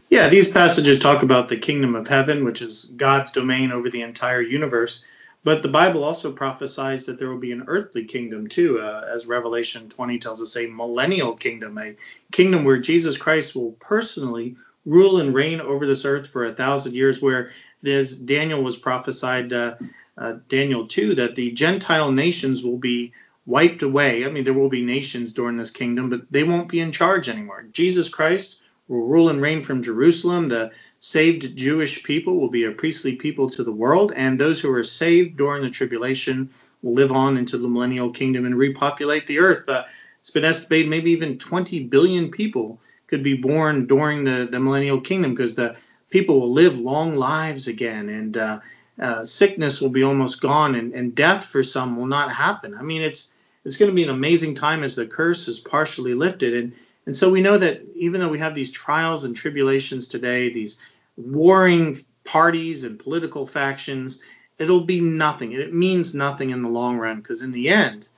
Yeah, 0.08 0.28
these 0.28 0.52
passages 0.52 1.00
talk 1.00 1.24
about 1.24 1.48
the 1.48 1.56
kingdom 1.56 1.96
of 1.96 2.06
heaven, 2.06 2.44
which 2.44 2.62
is 2.62 2.92
God's 2.96 3.32
domain 3.32 3.72
over 3.72 3.90
the 3.90 4.02
entire 4.02 4.40
universe. 4.40 5.04
But 5.42 5.62
the 5.62 5.68
Bible 5.68 6.04
also 6.04 6.30
prophesies 6.32 7.06
that 7.06 7.18
there 7.18 7.28
will 7.28 7.38
be 7.38 7.52
an 7.52 7.64
earthly 7.66 8.04
kingdom 8.04 8.46
too, 8.46 8.80
uh, 8.80 9.04
as 9.12 9.26
Revelation 9.26 9.88
20 9.88 10.18
tells 10.18 10.40
us, 10.40 10.56
a 10.56 10.66
millennial 10.66 11.34
kingdom, 11.34 11.76
a 11.78 11.96
kingdom 12.30 12.64
where 12.64 12.78
Jesus 12.78 13.18
Christ 13.18 13.56
will 13.56 13.72
personally 13.72 14.56
rule 14.84 15.20
and 15.20 15.34
reign 15.34 15.60
over 15.60 15.86
this 15.86 16.04
earth 16.04 16.28
for 16.28 16.46
a 16.46 16.54
thousand 16.54 16.94
years, 16.94 17.20
where 17.20 17.50
as 17.84 18.16
Daniel 18.16 18.62
was 18.62 18.76
prophesied, 18.76 19.52
uh, 19.52 19.74
uh, 20.18 20.34
Daniel 20.48 20.86
2, 20.86 21.16
that 21.16 21.34
the 21.34 21.50
Gentile 21.50 22.12
nations 22.12 22.64
will 22.64 22.78
be 22.78 23.12
wiped 23.44 23.82
away. 23.82 24.24
I 24.24 24.30
mean, 24.30 24.44
there 24.44 24.54
will 24.54 24.68
be 24.68 24.84
nations 24.84 25.34
during 25.34 25.56
this 25.56 25.70
kingdom, 25.72 26.10
but 26.10 26.30
they 26.30 26.44
won't 26.44 26.68
be 26.68 26.80
in 26.80 26.92
charge 26.92 27.28
anymore. 27.28 27.64
Jesus 27.72 28.08
Christ 28.08 28.62
will 28.88 29.06
rule 29.06 29.28
and 29.28 29.40
reign 29.40 29.62
from 29.62 29.82
Jerusalem. 29.82 30.48
The 30.48 30.70
saved 31.00 31.56
Jewish 31.56 32.02
people 32.02 32.38
will 32.38 32.50
be 32.50 32.64
a 32.64 32.72
priestly 32.72 33.16
people 33.16 33.50
to 33.50 33.64
the 33.64 33.72
world, 33.72 34.12
and 34.16 34.38
those 34.38 34.60
who 34.60 34.72
are 34.72 34.82
saved 34.82 35.36
during 35.36 35.62
the 35.62 35.70
tribulation 35.70 36.50
will 36.82 36.94
live 36.94 37.12
on 37.12 37.36
into 37.36 37.58
the 37.58 37.68
millennial 37.68 38.10
kingdom 38.10 38.44
and 38.44 38.56
repopulate 38.56 39.26
the 39.26 39.38
earth. 39.38 39.68
Uh, 39.68 39.84
it's 40.20 40.30
been 40.30 40.44
estimated 40.44 40.88
maybe 40.88 41.10
even 41.10 41.38
20 41.38 41.84
billion 41.84 42.30
people 42.30 42.80
could 43.06 43.22
be 43.22 43.34
born 43.34 43.86
during 43.86 44.24
the, 44.24 44.48
the 44.50 44.58
millennial 44.58 45.00
kingdom 45.00 45.32
because 45.32 45.54
the 45.54 45.76
people 46.10 46.40
will 46.40 46.52
live 46.52 46.78
long 46.78 47.14
lives 47.14 47.68
again 47.68 48.08
and 48.08 48.36
uh, 48.36 48.58
uh, 49.00 49.24
sickness 49.24 49.80
will 49.80 49.90
be 49.90 50.02
almost 50.02 50.40
gone 50.40 50.74
and, 50.74 50.92
and 50.94 51.14
death 51.14 51.44
for 51.44 51.62
some 51.62 51.96
will 51.96 52.06
not 52.06 52.32
happen. 52.32 52.74
I 52.74 52.82
mean, 52.82 53.02
it's 53.02 53.34
it's 53.64 53.76
going 53.76 53.90
to 53.90 53.94
be 53.94 54.04
an 54.04 54.10
amazing 54.10 54.54
time 54.54 54.84
as 54.84 54.94
the 54.94 55.06
curse 55.06 55.48
is 55.48 55.58
partially 55.58 56.14
lifted. 56.14 56.54
And, 56.54 56.72
and 57.06 57.16
so 57.16 57.30
we 57.30 57.40
know 57.40 57.56
that 57.56 57.82
even 57.94 58.20
though 58.20 58.28
we 58.28 58.38
have 58.38 58.54
these 58.54 58.72
trials 58.72 59.24
and 59.24 59.34
tribulations 59.34 60.08
today, 60.08 60.52
these 60.52 60.82
warring 61.16 61.96
parties 62.24 62.82
and 62.82 62.98
political 62.98 63.46
factions, 63.46 64.22
it'll 64.58 64.82
be 64.82 65.00
nothing. 65.00 65.52
It 65.52 65.72
means 65.72 66.14
nothing 66.14 66.50
in 66.50 66.62
the 66.62 66.68
long 66.68 66.98
run 66.98 67.20
because 67.20 67.42
in 67.42 67.52
the 67.52 67.68
end, 67.68 68.08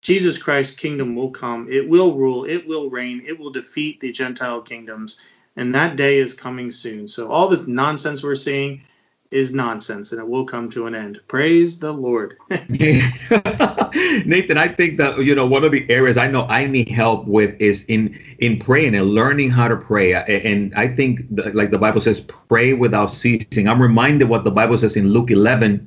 Jesus 0.00 0.42
Christ's 0.42 0.76
kingdom 0.76 1.14
will 1.14 1.30
come. 1.30 1.68
It 1.70 1.86
will 1.86 2.16
rule. 2.16 2.44
It 2.44 2.66
will 2.66 2.88
reign. 2.88 3.22
It 3.26 3.38
will 3.38 3.50
defeat 3.50 4.00
the 4.00 4.12
Gentile 4.12 4.62
kingdoms. 4.62 5.24
And 5.56 5.74
that 5.74 5.96
day 5.96 6.18
is 6.18 6.34
coming 6.34 6.70
soon. 6.70 7.06
So 7.06 7.30
all 7.30 7.48
this 7.48 7.66
nonsense 7.66 8.22
we're 8.22 8.34
seeing, 8.34 8.80
is 9.30 9.52
nonsense 9.52 10.12
and 10.12 10.20
it 10.20 10.26
will 10.26 10.44
come 10.44 10.70
to 10.70 10.86
an 10.86 10.94
end. 10.94 11.20
Praise 11.28 11.78
the 11.78 11.92
Lord. 11.92 12.36
Nathan, 12.50 14.56
I 14.56 14.68
think 14.68 14.96
that 14.98 15.18
you 15.18 15.34
know 15.34 15.46
one 15.46 15.64
of 15.64 15.72
the 15.72 15.88
areas 15.90 16.16
I 16.16 16.28
know 16.28 16.46
I 16.46 16.66
need 16.66 16.88
help 16.88 17.26
with 17.26 17.54
is 17.60 17.84
in 17.84 18.18
in 18.38 18.58
praying 18.58 18.94
and 18.94 19.06
learning 19.06 19.50
how 19.50 19.68
to 19.68 19.76
pray. 19.76 20.14
And 20.14 20.74
I 20.74 20.88
think 20.88 21.22
like 21.52 21.70
the 21.70 21.78
Bible 21.78 22.00
says, 22.00 22.20
pray 22.20 22.72
without 22.72 23.06
ceasing. 23.06 23.68
I'm 23.68 23.82
reminded 23.82 24.28
what 24.28 24.44
the 24.44 24.50
Bible 24.50 24.78
says 24.78 24.96
in 24.96 25.08
Luke 25.08 25.30
11 25.30 25.86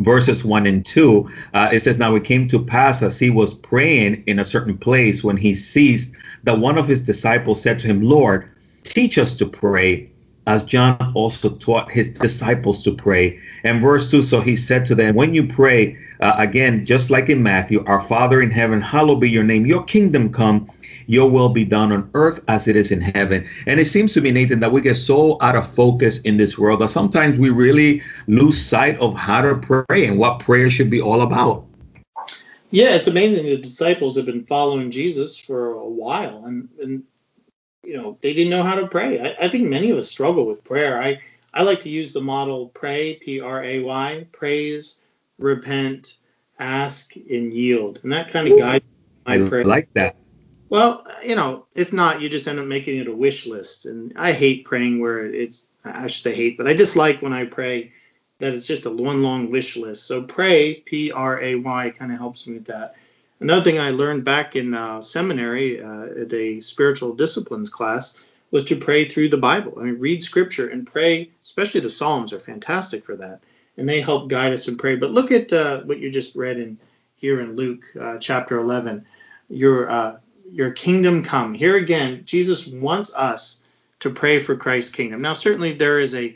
verses 0.00 0.44
1 0.44 0.66
and 0.66 0.84
2 0.84 1.30
uh, 1.54 1.70
it 1.72 1.80
says 1.80 1.98
now 1.98 2.14
it 2.14 2.22
came 2.22 2.46
to 2.46 2.62
pass 2.62 3.00
as 3.00 3.18
he 3.18 3.30
was 3.30 3.54
praying 3.54 4.22
in 4.26 4.40
a 4.40 4.44
certain 4.44 4.76
place 4.76 5.24
when 5.24 5.38
he 5.38 5.54
ceased 5.54 6.12
that 6.44 6.58
one 6.58 6.76
of 6.76 6.86
his 6.86 7.00
disciples 7.00 7.62
said 7.62 7.78
to 7.78 7.86
him 7.86 8.02
lord 8.02 8.46
teach 8.84 9.16
us 9.16 9.32
to 9.32 9.46
pray 9.46 10.12
as 10.46 10.62
John 10.62 11.12
also 11.14 11.50
taught 11.50 11.90
his 11.90 12.08
disciples 12.08 12.82
to 12.84 12.94
pray. 12.94 13.40
And 13.64 13.80
verse 13.80 14.10
2 14.10 14.22
So 14.22 14.40
he 14.40 14.56
said 14.56 14.84
to 14.86 14.94
them, 14.94 15.14
When 15.14 15.34
you 15.34 15.46
pray, 15.46 15.98
uh, 16.20 16.34
again, 16.38 16.86
just 16.86 17.10
like 17.10 17.28
in 17.28 17.42
Matthew, 17.42 17.84
Our 17.86 18.00
Father 18.00 18.40
in 18.40 18.50
heaven, 18.50 18.80
hallowed 18.80 19.20
be 19.20 19.28
your 19.28 19.44
name, 19.44 19.66
your 19.66 19.84
kingdom 19.84 20.32
come, 20.32 20.70
your 21.06 21.30
will 21.30 21.48
be 21.48 21.64
done 21.64 21.92
on 21.92 22.10
earth 22.14 22.40
as 22.48 22.68
it 22.68 22.76
is 22.76 22.90
in 22.90 23.00
heaven. 23.00 23.46
And 23.66 23.78
it 23.80 23.86
seems 23.86 24.12
to 24.14 24.20
me, 24.20 24.30
Nathan, 24.30 24.60
that 24.60 24.72
we 24.72 24.80
get 24.80 24.94
so 24.94 25.36
out 25.40 25.56
of 25.56 25.72
focus 25.72 26.20
in 26.22 26.36
this 26.36 26.58
world 26.58 26.80
that 26.80 26.90
sometimes 26.90 27.38
we 27.38 27.50
really 27.50 28.02
lose 28.26 28.64
sight 28.64 28.98
of 28.98 29.14
how 29.14 29.42
to 29.42 29.56
pray 29.56 30.06
and 30.06 30.18
what 30.18 30.40
prayer 30.40 30.70
should 30.70 30.90
be 30.90 31.00
all 31.00 31.22
about. 31.22 31.64
Yeah, 32.70 32.96
it's 32.96 33.06
amazing. 33.06 33.44
The 33.44 33.58
disciples 33.58 34.16
have 34.16 34.26
been 34.26 34.44
following 34.44 34.90
Jesus 34.90 35.38
for 35.38 35.74
a 35.74 35.88
while, 35.88 36.44
and, 36.46 36.68
and 36.80 37.04
you 37.86 37.96
know 37.96 38.18
they 38.20 38.34
didn't 38.34 38.50
know 38.50 38.62
how 38.62 38.74
to 38.74 38.86
pray. 38.86 39.20
I, 39.20 39.46
I, 39.46 39.48
think 39.48 39.68
many 39.68 39.90
of 39.90 39.98
us 39.98 40.10
struggle 40.10 40.46
with 40.46 40.64
prayer. 40.64 41.00
I 41.00 41.20
I 41.54 41.62
like 41.62 41.80
to 41.82 41.90
use 41.90 42.12
the 42.12 42.20
model 42.20 42.68
pray 42.68 43.14
P 43.16 43.40
R 43.40 43.62
A 43.64 43.80
Y 43.80 44.26
praise, 44.32 45.02
repent, 45.38 46.18
ask, 46.58 47.14
and 47.16 47.52
yield, 47.52 48.00
and 48.02 48.12
that 48.12 48.30
kind 48.30 48.48
of 48.48 48.58
guides 48.58 48.84
my 49.26 49.44
I 49.44 49.48
prayer. 49.48 49.64
like 49.64 49.92
that. 49.94 50.16
Well, 50.68 51.06
you 51.24 51.36
know, 51.36 51.66
if 51.76 51.92
not, 51.92 52.20
you 52.20 52.28
just 52.28 52.48
end 52.48 52.58
up 52.58 52.66
making 52.66 52.98
it 52.98 53.06
a 53.06 53.14
wish 53.14 53.46
list, 53.46 53.86
and 53.86 54.12
I 54.16 54.32
hate 54.32 54.64
praying 54.64 55.00
where 55.00 55.24
it's 55.24 55.68
I 55.84 56.08
should 56.08 56.24
say 56.24 56.34
hate, 56.34 56.56
but 56.56 56.66
I 56.66 56.74
dislike 56.74 57.22
when 57.22 57.32
I 57.32 57.44
pray 57.44 57.92
that 58.38 58.52
it's 58.52 58.66
just 58.66 58.86
a 58.86 58.90
one 58.90 59.22
long 59.22 59.50
wish 59.50 59.76
list. 59.76 60.06
So 60.06 60.22
pray 60.22 60.82
P 60.86 61.12
R 61.12 61.40
A 61.40 61.54
Y 61.54 61.90
kind 61.90 62.12
of 62.12 62.18
helps 62.18 62.48
me 62.48 62.54
with 62.54 62.66
that. 62.66 62.96
Another 63.40 63.62
thing 63.62 63.78
I 63.78 63.90
learned 63.90 64.24
back 64.24 64.56
in 64.56 64.72
uh, 64.74 65.02
seminary 65.02 65.82
uh, 65.82 66.22
at 66.22 66.32
a 66.32 66.60
spiritual 66.60 67.14
disciplines 67.14 67.68
class 67.68 68.24
was 68.50 68.64
to 68.66 68.76
pray 68.76 69.06
through 69.06 69.28
the 69.28 69.36
Bible. 69.36 69.74
I 69.78 69.84
mean, 69.84 69.98
read 69.98 70.22
scripture 70.22 70.68
and 70.68 70.86
pray, 70.86 71.30
especially 71.42 71.80
the 71.80 71.90
Psalms 71.90 72.32
are 72.32 72.38
fantastic 72.38 73.04
for 73.04 73.16
that. 73.16 73.40
And 73.76 73.86
they 73.86 74.00
help 74.00 74.30
guide 74.30 74.54
us 74.54 74.68
in 74.68 74.78
prayer. 74.78 74.96
But 74.96 75.10
look 75.10 75.30
at 75.30 75.52
uh, 75.52 75.82
what 75.82 75.98
you 75.98 76.10
just 76.10 76.34
read 76.34 76.58
in 76.58 76.78
here 77.16 77.40
in 77.40 77.56
Luke 77.56 77.84
uh, 78.00 78.16
chapter 78.18 78.58
11. 78.58 79.04
Your, 79.50 79.90
uh, 79.90 80.16
your 80.50 80.70
kingdom 80.70 81.22
come. 81.22 81.52
Here 81.52 81.76
again, 81.76 82.22
Jesus 82.24 82.68
wants 82.68 83.14
us 83.14 83.62
to 84.00 84.10
pray 84.10 84.38
for 84.38 84.56
Christ's 84.56 84.94
kingdom. 84.94 85.20
Now, 85.20 85.34
certainly 85.34 85.74
there 85.74 85.98
is 85.98 86.14
a 86.14 86.34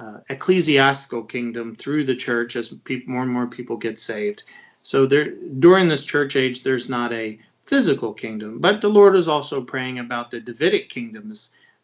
uh, 0.00 0.18
ecclesiastical 0.30 1.22
kingdom 1.24 1.76
through 1.76 2.04
the 2.04 2.16
church 2.16 2.56
as 2.56 2.70
people, 2.70 3.12
more 3.12 3.22
and 3.22 3.30
more 3.30 3.46
people 3.46 3.76
get 3.76 4.00
saved. 4.00 4.44
So 4.82 5.06
there 5.06 5.32
during 5.58 5.88
this 5.88 6.04
church 6.04 6.36
age, 6.36 6.62
there's 6.62 6.88
not 6.88 7.12
a 7.12 7.38
physical 7.66 8.12
kingdom, 8.12 8.58
but 8.58 8.80
the 8.80 8.88
Lord 8.88 9.14
is 9.14 9.28
also 9.28 9.62
praying 9.62 9.98
about 9.98 10.30
the 10.30 10.40
Davidic 10.40 10.88
kingdom, 10.88 11.32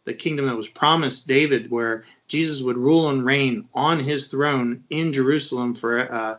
the 0.05 0.15
kingdom 0.15 0.47
that 0.47 0.57
was 0.57 0.69
promised 0.69 1.29
David, 1.29 1.71
where 1.71 2.05
Jesus 2.27 2.63
would 2.63 2.79
rule 2.79 3.11
and 3.11 3.25
reign 3.25 3.69
on 3.75 4.01
his 4.01 4.29
throne 4.29 4.83
in 4.91 5.13
Jerusalem 5.13 5.75
for 5.75 6.13
uh, 6.13 6.37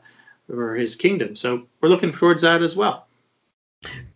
for 0.47 0.75
his 0.75 0.95
kingdom. 0.95 1.35
So 1.35 1.67
we're 1.81 1.89
looking 1.89 2.11
towards 2.11 2.41
that 2.41 2.61
as 2.61 2.75
well. 2.75 3.07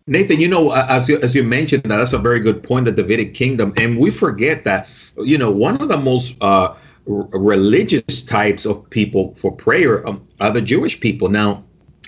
Nathan, 0.06 0.40
you 0.40 0.48
know, 0.48 0.72
as 0.72 1.08
you, 1.08 1.18
as 1.20 1.34
you 1.34 1.44
mentioned, 1.44 1.84
that 1.84 1.96
that's 1.96 2.12
a 2.12 2.18
very 2.18 2.40
good 2.40 2.62
point, 2.62 2.86
the 2.86 2.92
Davidic 2.92 3.34
kingdom, 3.34 3.72
and 3.76 3.96
we 3.96 4.10
forget 4.10 4.64
that, 4.64 4.88
you 5.16 5.38
know, 5.38 5.50
one 5.50 5.80
of 5.80 5.88
the 5.88 5.96
most 5.96 6.36
uh, 6.42 6.74
religious 7.06 8.22
types 8.22 8.66
of 8.66 8.88
people 8.90 9.34
for 9.34 9.52
prayer 9.52 10.06
um, 10.08 10.26
are 10.40 10.50
the 10.50 10.60
Jewish 10.60 10.98
people. 10.98 11.28
Now, 11.28 11.62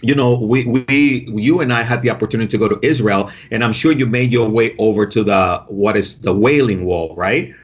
you 0.04 0.14
know, 0.14 0.34
we, 0.34 0.66
we, 0.66 1.26
you 1.30 1.60
and 1.60 1.72
I 1.72 1.82
had 1.82 2.02
the 2.02 2.10
opportunity 2.10 2.50
to 2.50 2.58
go 2.58 2.68
to 2.68 2.78
Israel, 2.82 3.30
and 3.50 3.64
I'm 3.64 3.72
sure 3.72 3.90
you 3.90 4.06
made 4.06 4.32
your 4.32 4.48
way 4.48 4.76
over 4.78 5.06
to 5.06 5.24
the 5.24 5.64
what 5.68 5.96
is 5.96 6.20
the 6.20 6.34
Wailing 6.34 6.84
Wall, 6.84 7.14
right? 7.16 7.54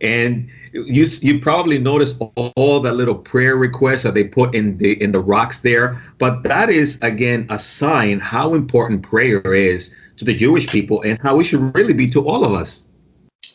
And 0.00 0.48
you 0.72 1.06
you 1.22 1.40
probably 1.40 1.78
noticed 1.78 2.16
all, 2.20 2.52
all 2.54 2.78
the 2.78 2.92
little 2.92 3.16
prayer 3.16 3.56
requests 3.56 4.04
that 4.04 4.14
they 4.14 4.22
put 4.22 4.54
in 4.54 4.78
the 4.78 5.02
in 5.02 5.10
the 5.10 5.20
rocks 5.20 5.58
there. 5.60 6.00
But 6.18 6.44
that 6.44 6.70
is 6.70 7.02
again 7.02 7.46
a 7.50 7.58
sign 7.58 8.20
how 8.20 8.54
important 8.54 9.02
prayer 9.02 9.54
is 9.54 9.96
to 10.18 10.24
the 10.24 10.34
Jewish 10.34 10.68
people 10.68 11.02
and 11.02 11.18
how 11.20 11.40
it 11.40 11.44
should 11.44 11.74
really 11.74 11.94
be 11.94 12.08
to 12.10 12.28
all 12.28 12.44
of 12.44 12.52
us. 12.52 12.84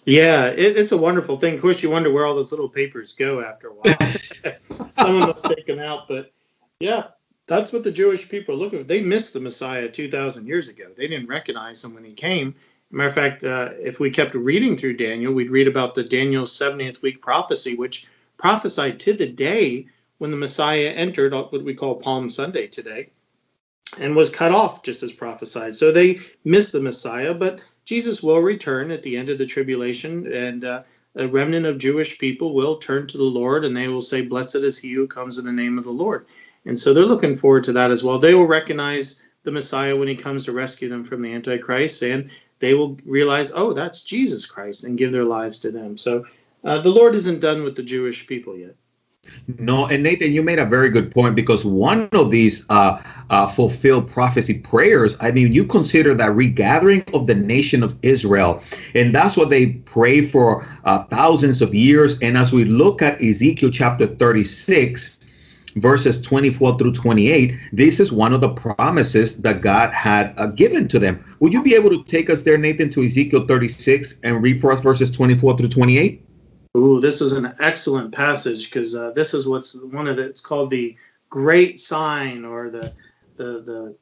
Yeah, 0.06 0.48
it, 0.48 0.76
it's 0.76 0.92
a 0.92 0.98
wonderful 0.98 1.38
thing. 1.38 1.56
Of 1.56 1.62
course, 1.62 1.82
you 1.82 1.90
wonder 1.90 2.12
where 2.12 2.26
all 2.26 2.36
those 2.36 2.52
little 2.52 2.68
papers 2.68 3.14
go 3.14 3.42
after 3.42 3.70
a 3.70 3.74
while. 3.74 3.96
Someone 5.00 5.30
must 5.30 5.46
take 5.46 5.66
them 5.66 5.80
out, 5.80 6.10
but 6.10 6.34
yeah, 6.82 7.08
that's 7.48 7.74
what 7.74 7.84
the 7.84 7.92
Jewish 7.92 8.30
people 8.30 8.56
are 8.56 8.58
looking 8.58 8.80
for. 8.80 8.86
They 8.86 9.04
missed 9.04 9.34
the 9.34 9.40
Messiah 9.40 9.90
2,000 9.90 10.48
years 10.48 10.70
ago. 10.70 10.86
They 10.96 11.08
didn't 11.08 11.28
recognize 11.28 11.84
him 11.84 11.94
when 11.94 12.04
he 12.04 12.14
came. 12.14 12.56
Matter 12.92 13.08
of 13.08 13.16
fact, 13.16 13.44
uh, 13.44 13.70
if 13.80 14.00
we 14.00 14.12
kept 14.12 14.36
reading 14.36 14.78
through 14.78 14.98
Daniel, 14.98 15.34
we'd 15.34 15.50
read 15.50 15.68
about 15.68 15.96
the 15.96 16.04
Daniel 16.04 16.46
70th 16.46 17.02
week 17.02 17.22
prophecy, 17.22 17.76
which 17.76 18.08
prophesied 18.38 19.00
to 19.02 19.14
the 19.14 19.28
day 19.28 19.88
when 20.20 20.32
the 20.32 20.38
Messiah 20.38 20.90
entered 20.90 21.34
what 21.34 21.52
we 21.52 21.74
call 21.74 21.96
Palm 21.96 22.30
Sunday 22.30 22.68
today 22.68 23.10
and 24.00 24.16
was 24.16 24.30
cut 24.30 24.52
off 24.52 24.84
just 24.84 25.04
as 25.04 25.12
prophesied. 25.12 25.76
So 25.76 25.92
they 25.92 26.20
missed 26.44 26.72
the 26.72 26.82
Messiah, 26.82 27.34
but 27.34 27.62
Jesus 27.86 28.24
will 28.24 28.40
return 28.40 28.92
at 28.92 29.04
the 29.04 29.18
end 29.18 29.30
of 29.30 29.38
the 29.38 29.46
tribulation, 29.46 30.32
and 30.32 30.64
uh, 30.64 30.84
a 31.16 31.28
remnant 31.28 31.66
of 31.66 31.78
Jewish 31.78 32.18
people 32.18 32.54
will 32.54 32.78
turn 32.78 33.08
to 33.08 33.18
the 33.18 33.24
Lord 33.24 33.66
and 33.66 33.76
they 33.76 33.88
will 33.88 34.02
say, 34.02 34.22
Blessed 34.22 34.56
is 34.56 34.78
he 34.78 34.92
who 34.94 35.08
comes 35.08 35.38
in 35.38 35.46
the 35.46 35.52
name 35.52 35.78
of 35.78 35.84
the 35.84 35.92
Lord. 35.92 36.26
And 36.66 36.80
so 36.80 36.94
they're 36.94 37.06
looking 37.06 37.36
forward 37.36 37.64
to 37.66 37.74
that 37.74 37.92
as 37.92 38.04
well. 38.04 38.20
They 38.20 38.36
will 38.36 38.48
recognize 38.48 39.24
the 39.44 39.52
Messiah 39.52 39.96
when 39.96 40.08
he 40.08 40.16
comes 40.16 40.46
to 40.46 40.54
rescue 40.54 40.90
them 40.90 41.04
from 41.04 41.22
the 41.22 41.34
Antichrist, 41.34 42.02
and 42.04 42.30
they 42.60 42.74
will 42.74 42.98
realize, 43.06 43.52
oh, 43.54 43.74
that's 43.74 44.04
Jesus 44.04 44.46
Christ, 44.46 44.86
and 44.86 44.98
give 44.98 45.12
their 45.12 45.26
lives 45.26 45.60
to 45.60 45.72
them. 45.72 45.98
So 45.98 46.26
uh, 46.64 46.80
the 46.80 46.90
Lord 46.90 47.16
isn't 47.16 47.42
done 47.42 47.64
with 47.64 47.76
the 47.76 47.84
Jewish 47.84 48.26
people 48.26 48.58
yet. 48.58 48.76
No, 49.58 49.86
and 49.88 50.04
Nathan, 50.04 50.34
you 50.34 50.44
made 50.44 50.60
a 50.60 50.66
very 50.66 50.90
good 50.90 51.10
point 51.10 51.36
because 51.36 51.64
one 51.64 52.10
of 52.12 52.30
these 52.30 52.66
uh, 52.70 53.02
uh, 53.30 53.48
fulfilled 53.48 54.10
prophecy 54.10 54.56
prayers, 54.56 55.16
I 55.22 55.32
mean, 55.32 55.54
you 55.54 55.64
consider 55.64 56.14
that 56.16 56.36
regathering 56.36 57.04
of 57.14 57.28
the 57.28 57.36
nation 57.36 57.84
of 57.84 57.98
Israel, 58.02 58.62
and 58.96 59.16
that's 59.16 59.38
what 59.38 59.50
they 59.50 59.68
pray 59.68 60.24
for 60.24 60.68
uh, 60.84 61.04
thousands 61.06 61.62
of 61.62 61.74
years. 61.74 62.20
And 62.20 62.38
as 62.38 62.52
we 62.52 62.66
look 62.66 63.02
at 63.02 63.22
Ezekiel 63.22 63.72
chapter 63.72 64.08
36, 64.08 65.20
verses 65.74 66.22
24 66.22 66.78
through 66.78 66.94
28, 66.94 67.56
this 67.72 68.00
is 68.00 68.12
one 68.12 68.34
of 68.34 68.42
the 68.42 68.50
promises 68.50 69.42
that 69.42 69.62
God 69.62 69.92
had 69.94 70.34
uh, 70.38 70.48
given 70.48 70.88
to 70.90 71.00
them. 71.00 71.24
Would 71.40 71.54
you 71.54 71.64
be 71.64 71.76
able 71.76 71.90
to 71.90 72.04
take 72.04 72.30
us 72.30 72.44
there, 72.44 72.58
Nathan, 72.58 72.90
to 72.92 73.04
Ezekiel 73.04 73.48
36 73.48 74.16
and 74.24 74.42
read 74.42 74.62
for 74.62 74.72
us 74.72 74.80
verses 74.80 75.12
24 75.12 75.58
through 75.58 75.70
28? 75.70 76.24
Ooh, 76.76 77.00
this 77.00 77.22
is 77.22 77.38
an 77.38 77.54
excellent 77.60 78.14
passage 78.14 78.70
because 78.70 78.96
uh, 78.96 79.12
this 79.12 79.34
is 79.34 79.48
what's 79.48 79.80
one 79.82 80.08
of 80.08 80.18
the. 80.18 80.24
It's 80.24 80.42
called 80.42 80.72
the 80.72 80.96
great 81.30 81.80
sign 81.80 82.46
or 82.46 82.70
the 82.70 82.94
the 83.36 83.62
the. 83.62 83.96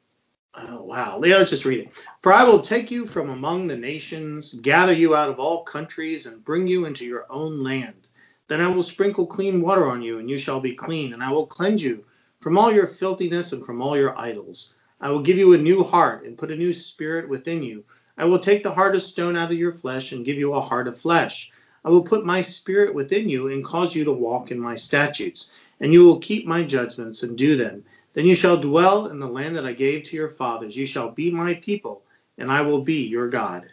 Oh, 0.54 0.82
wow. 0.82 1.16
Let's 1.16 1.50
just 1.50 1.64
read 1.64 1.80
it. 1.80 2.02
For 2.20 2.30
I 2.30 2.44
will 2.44 2.60
take 2.60 2.90
you 2.90 3.06
from 3.06 3.30
among 3.30 3.66
the 3.66 3.76
nations, 3.76 4.52
gather 4.60 4.92
you 4.92 5.14
out 5.14 5.30
of 5.30 5.38
all 5.38 5.64
countries, 5.64 6.26
and 6.26 6.44
bring 6.44 6.66
you 6.66 6.84
into 6.84 7.06
your 7.06 7.24
own 7.30 7.62
land. 7.62 8.08
Then 8.48 8.60
I 8.60 8.68
will 8.68 8.82
sprinkle 8.82 9.26
clean 9.26 9.60
water 9.62 9.90
on 9.90 10.02
you, 10.02 10.18
and 10.18 10.28
you 10.28 10.36
shall 10.36 10.60
be 10.60 10.74
clean, 10.74 11.12
and 11.12 11.22
I 11.22 11.30
will 11.30 11.46
cleanse 11.46 11.82
you 11.82 12.04
from 12.40 12.58
all 12.58 12.72
your 12.72 12.86
filthiness 12.86 13.52
and 13.52 13.64
from 13.64 13.80
all 13.80 13.96
your 13.96 14.18
idols. 14.18 14.76
I 15.00 15.10
will 15.10 15.22
give 15.22 15.38
you 15.38 15.54
a 15.54 15.58
new 15.58 15.82
heart 15.82 16.24
and 16.24 16.38
put 16.38 16.50
a 16.50 16.56
new 16.56 16.72
spirit 16.72 17.28
within 17.28 17.62
you. 17.62 17.84
I 18.18 18.24
will 18.24 18.38
take 18.38 18.62
the 18.62 18.74
heart 18.74 18.94
of 18.94 19.02
stone 19.02 19.36
out 19.36 19.50
of 19.50 19.58
your 19.58 19.72
flesh 19.72 20.12
and 20.12 20.24
give 20.24 20.36
you 20.38 20.52
a 20.54 20.60
heart 20.60 20.88
of 20.88 20.98
flesh 20.98 21.52
I 21.84 21.90
will 21.90 22.04
put 22.04 22.24
my 22.24 22.40
spirit 22.42 22.94
within 22.94 23.28
you 23.28 23.48
and 23.48 23.64
cause 23.64 23.96
you 23.96 24.04
to 24.04 24.12
walk 24.12 24.52
in 24.52 24.60
my 24.60 24.76
statutes, 24.76 25.52
and 25.80 25.92
you 25.92 26.04
will 26.04 26.20
keep 26.20 26.46
my 26.46 26.62
judgments 26.62 27.24
and 27.24 27.36
do 27.36 27.56
them. 27.56 27.84
Then 28.14 28.24
you 28.24 28.36
shall 28.36 28.56
dwell 28.56 29.06
in 29.06 29.18
the 29.18 29.26
land 29.26 29.56
that 29.56 29.66
I 29.66 29.72
gave 29.72 30.04
to 30.04 30.16
your 30.16 30.28
fathers. 30.28 30.76
You 30.76 30.86
shall 30.86 31.10
be 31.10 31.30
my 31.30 31.54
people, 31.54 32.02
and 32.38 32.52
I 32.52 32.60
will 32.60 32.82
be 32.82 33.04
your 33.06 33.28
God. 33.28 33.68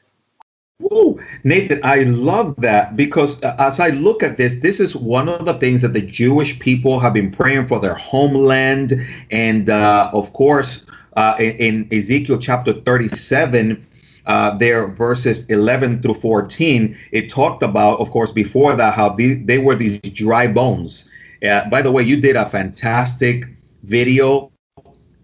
Whoa, 0.79 1.19
Nathan, 1.43 1.81
I 1.83 2.03
love 2.03 2.55
that 2.59 2.95
because 2.95 3.43
uh, 3.43 3.53
as 3.59 3.81
I 3.81 3.89
look 3.89 4.23
at 4.23 4.37
this, 4.37 4.55
this 4.55 4.79
is 4.79 4.95
one 4.95 5.27
of 5.27 5.45
the 5.45 5.55
things 5.55 5.81
that 5.81 5.91
the 5.91 6.01
Jewish 6.01 6.57
people 6.57 7.01
have 7.01 7.13
been 7.13 7.31
praying 7.31 7.67
for 7.67 7.81
their 7.81 7.95
homeland. 7.95 8.93
And 9.29 9.69
uh, 9.69 10.09
of 10.13 10.31
course, 10.31 10.87
uh, 11.17 11.35
in, 11.37 11.57
in 11.57 11.87
Ezekiel 11.91 12.37
chapter 12.37 12.71
37, 12.71 13.85
uh, 14.25 14.57
there, 14.57 14.87
verses 14.87 15.45
11 15.47 16.01
through 16.01 16.13
14, 16.13 16.97
it 17.11 17.29
talked 17.29 17.61
about, 17.61 17.99
of 17.99 18.09
course, 18.09 18.31
before 18.31 18.73
that, 18.77 18.93
how 18.93 19.09
these, 19.09 19.45
they 19.45 19.57
were 19.57 19.75
these 19.75 19.99
dry 19.99 20.47
bones. 20.47 21.09
Uh, 21.43 21.69
by 21.69 21.81
the 21.81 21.91
way, 21.91 22.03
you 22.03 22.21
did 22.21 22.37
a 22.37 22.47
fantastic 22.47 23.45
video 23.83 24.49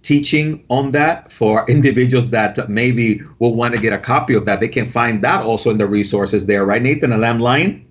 teaching 0.06 0.64
on 0.70 0.92
that 0.92 1.32
for 1.32 1.66
individuals 1.70 2.30
that 2.30 2.70
maybe 2.70 3.22
will 3.40 3.56
want 3.56 3.76
to 3.76 3.82
get 3.82 3.92
a 3.92 3.98
copy 3.98 4.36
of 4.36 4.46
that. 4.46 4.60
They 4.60 4.68
can 4.68 4.92
find 4.92 5.24
that 5.24 5.42
also 5.42 5.72
in 5.72 5.78
the 5.78 5.88
resources 5.88 6.46
there, 6.46 6.66
right, 6.66 6.82
Nathan? 6.82 7.12
A 7.12 7.18
lamb 7.18 7.40
line? 7.40 7.86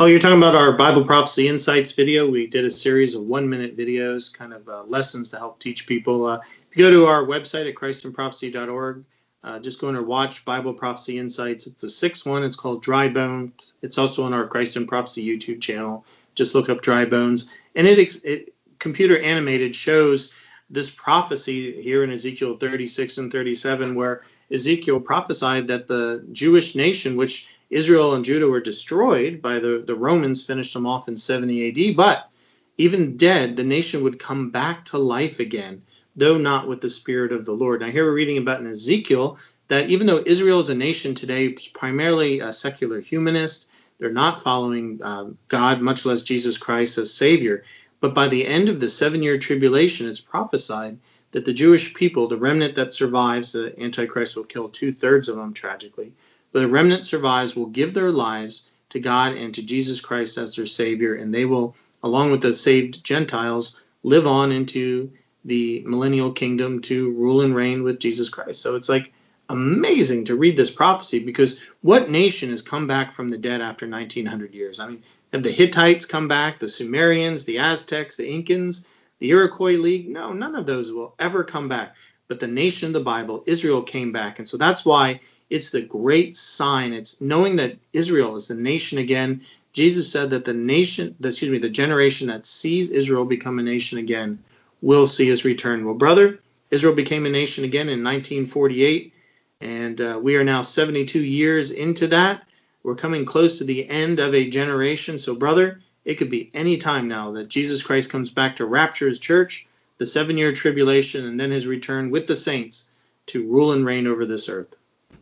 Oh, 0.00 0.06
you're 0.06 0.18
talking 0.18 0.38
about 0.38 0.54
our 0.54 0.72
Bible 0.72 1.04
Prophecy 1.04 1.48
Insights 1.48 1.92
video. 1.92 2.28
We 2.28 2.46
did 2.46 2.64
a 2.64 2.70
series 2.70 3.14
of 3.14 3.22
one 3.22 3.48
minute 3.48 3.76
videos, 3.76 4.36
kind 4.36 4.52
of 4.52 4.68
uh, 4.68 4.82
lessons 4.84 5.30
to 5.30 5.38
help 5.38 5.58
teach 5.60 5.86
people. 5.86 6.26
Uh, 6.26 6.38
if 6.70 6.76
you 6.76 6.84
go 6.84 6.90
to 6.90 7.06
our 7.06 7.24
website 7.24 7.68
at 7.68 7.74
christinprophecy.org, 7.74 9.04
uh, 9.44 9.58
just 9.58 9.80
go 9.80 9.88
and 9.88 10.06
watch 10.06 10.44
Bible 10.44 10.74
Prophecy 10.74 11.18
Insights. 11.18 11.66
It's 11.66 11.80
the 11.80 11.88
sixth 11.88 12.26
one. 12.26 12.42
It's 12.42 12.56
called 12.56 12.82
Dry 12.82 13.08
Bones. 13.08 13.52
It's 13.82 13.98
also 13.98 14.24
on 14.24 14.32
our 14.32 14.46
Christ 14.46 14.76
in 14.76 14.86
Prophecy 14.86 15.24
YouTube 15.24 15.60
channel. 15.60 16.04
Just 16.34 16.54
look 16.54 16.68
up 16.68 16.80
Dry 16.80 17.04
Bones, 17.04 17.50
and 17.74 17.86
it, 17.86 18.24
it 18.24 18.54
computer 18.78 19.18
animated 19.20 19.74
shows 19.74 20.34
this 20.70 20.94
prophecy 20.94 21.80
here 21.82 22.04
in 22.04 22.10
Ezekiel 22.10 22.56
36 22.56 23.18
and 23.18 23.32
37, 23.32 23.94
where 23.94 24.22
Ezekiel 24.52 25.00
prophesied 25.00 25.66
that 25.66 25.86
the 25.86 26.24
Jewish 26.32 26.74
nation, 26.74 27.16
which 27.16 27.48
Israel 27.70 28.14
and 28.14 28.24
Judah 28.24 28.46
were 28.46 28.60
destroyed 28.60 29.42
by 29.42 29.58
the, 29.58 29.82
the 29.86 29.94
Romans, 29.94 30.44
finished 30.44 30.74
them 30.74 30.86
off 30.86 31.08
in 31.08 31.16
70 31.16 31.90
AD, 31.90 31.96
but 31.96 32.30
even 32.76 33.16
dead, 33.16 33.56
the 33.56 33.64
nation 33.64 34.02
would 34.02 34.18
come 34.18 34.50
back 34.50 34.84
to 34.86 34.98
life 34.98 35.40
again 35.40 35.82
though 36.18 36.36
not 36.36 36.68
with 36.68 36.80
the 36.80 36.90
Spirit 36.90 37.32
of 37.32 37.44
the 37.44 37.52
Lord. 37.52 37.80
Now, 37.80 37.86
here 37.86 38.04
we're 38.04 38.12
reading 38.12 38.38
about 38.38 38.60
in 38.60 38.66
Ezekiel 38.66 39.38
that 39.68 39.88
even 39.88 40.06
though 40.06 40.22
Israel 40.26 40.58
is 40.58 40.68
a 40.68 40.74
nation 40.74 41.14
today, 41.14 41.54
primarily 41.74 42.40
a 42.40 42.52
secular 42.52 43.00
humanist, 43.00 43.70
they're 43.98 44.12
not 44.12 44.42
following 44.42 45.00
uh, 45.02 45.26
God, 45.46 45.80
much 45.80 46.04
less 46.04 46.22
Jesus 46.22 46.58
Christ 46.58 46.98
as 46.98 47.14
Savior. 47.14 47.64
But 48.00 48.14
by 48.14 48.28
the 48.28 48.46
end 48.46 48.68
of 48.68 48.80
the 48.80 48.88
seven 48.88 49.22
year 49.22 49.36
tribulation, 49.38 50.08
it's 50.08 50.20
prophesied 50.20 50.98
that 51.32 51.44
the 51.44 51.52
Jewish 51.52 51.94
people, 51.94 52.26
the 52.26 52.36
remnant 52.36 52.74
that 52.74 52.94
survives, 52.94 53.52
the 53.52 53.78
Antichrist 53.82 54.36
will 54.36 54.44
kill 54.44 54.68
two 54.68 54.92
thirds 54.92 55.28
of 55.28 55.36
them 55.36 55.52
tragically, 55.52 56.12
but 56.52 56.60
the 56.60 56.68
remnant 56.68 57.06
survives 57.06 57.54
will 57.54 57.66
give 57.66 57.94
their 57.94 58.10
lives 58.10 58.70
to 58.90 59.00
God 59.00 59.32
and 59.32 59.54
to 59.54 59.64
Jesus 59.64 60.00
Christ 60.00 60.38
as 60.38 60.56
their 60.56 60.66
Savior, 60.66 61.16
and 61.16 61.34
they 61.34 61.44
will, 61.44 61.76
along 62.02 62.30
with 62.30 62.40
the 62.40 62.54
saved 62.54 63.04
Gentiles, 63.04 63.82
live 64.02 64.26
on 64.26 64.52
into 64.52 65.10
the 65.44 65.82
millennial 65.86 66.32
kingdom 66.32 66.80
to 66.82 67.10
rule 67.12 67.42
and 67.42 67.54
reign 67.54 67.82
with 67.82 68.00
Jesus 68.00 68.28
Christ. 68.28 68.62
So 68.62 68.76
it's 68.76 68.88
like 68.88 69.12
amazing 69.50 70.24
to 70.26 70.36
read 70.36 70.56
this 70.56 70.70
prophecy 70.70 71.18
because 71.18 71.62
what 71.82 72.10
nation 72.10 72.50
has 72.50 72.62
come 72.62 72.86
back 72.86 73.12
from 73.12 73.28
the 73.28 73.38
dead 73.38 73.60
after 73.60 73.88
1900 73.88 74.54
years? 74.54 74.80
I 74.80 74.88
mean, 74.88 75.02
have 75.32 75.42
the 75.42 75.50
Hittites 75.50 76.06
come 76.06 76.28
back, 76.28 76.58
the 76.58 76.68
Sumerians, 76.68 77.44
the 77.44 77.58
Aztecs, 77.58 78.16
the 78.16 78.24
Incans, 78.28 78.86
the 79.18 79.30
Iroquois 79.30 79.76
League? 79.76 80.08
No, 80.08 80.32
none 80.32 80.54
of 80.54 80.66
those 80.66 80.92
will 80.92 81.14
ever 81.18 81.44
come 81.44 81.68
back. 81.68 81.94
But 82.28 82.40
the 82.40 82.46
nation 82.46 82.88
of 82.88 82.92
the 82.92 83.00
Bible, 83.00 83.42
Israel, 83.46 83.82
came 83.82 84.12
back. 84.12 84.38
And 84.38 84.48
so 84.48 84.56
that's 84.56 84.84
why 84.84 85.20
it's 85.50 85.70
the 85.70 85.82
great 85.82 86.36
sign. 86.36 86.92
It's 86.92 87.20
knowing 87.20 87.56
that 87.56 87.76
Israel 87.92 88.36
is 88.36 88.48
the 88.48 88.54
nation 88.54 88.98
again. 88.98 89.40
Jesus 89.72 90.10
said 90.10 90.30
that 90.30 90.44
the 90.44 90.54
nation, 90.54 91.14
excuse 91.22 91.50
me, 91.50 91.58
the 91.58 91.68
generation 91.68 92.26
that 92.28 92.46
sees 92.46 92.90
Israel 92.90 93.24
become 93.24 93.58
a 93.58 93.62
nation 93.62 93.98
again 93.98 94.38
will 94.82 95.06
see 95.06 95.26
his 95.26 95.44
return. 95.44 95.84
Well, 95.84 95.94
brother, 95.94 96.38
Israel 96.70 96.94
became 96.94 97.26
a 97.26 97.30
nation 97.30 97.64
again 97.64 97.88
in 97.88 98.04
1948, 98.04 99.12
and 99.60 100.00
uh, 100.00 100.20
we 100.22 100.36
are 100.36 100.44
now 100.44 100.62
72 100.62 101.24
years 101.24 101.70
into 101.72 102.06
that. 102.08 102.46
We're 102.88 102.94
coming 102.94 103.26
close 103.26 103.58
to 103.58 103.64
the 103.64 103.86
end 103.90 104.18
of 104.18 104.34
a 104.34 104.48
generation. 104.48 105.18
So, 105.18 105.36
brother, 105.36 105.82
it 106.06 106.14
could 106.14 106.30
be 106.30 106.50
any 106.54 106.78
time 106.78 107.06
now 107.06 107.30
that 107.32 107.50
Jesus 107.50 107.82
Christ 107.82 108.08
comes 108.08 108.30
back 108.30 108.56
to 108.56 108.64
rapture 108.64 109.06
his 109.06 109.20
church, 109.20 109.68
the 109.98 110.06
seven 110.06 110.38
year 110.38 110.52
tribulation, 110.52 111.26
and 111.26 111.38
then 111.38 111.50
his 111.50 111.66
return 111.66 112.08
with 112.08 112.26
the 112.26 112.34
saints 112.34 112.92
to 113.26 113.46
rule 113.46 113.72
and 113.72 113.84
reign 113.84 114.06
over 114.06 114.24
this 114.24 114.48
earth. 114.48 114.74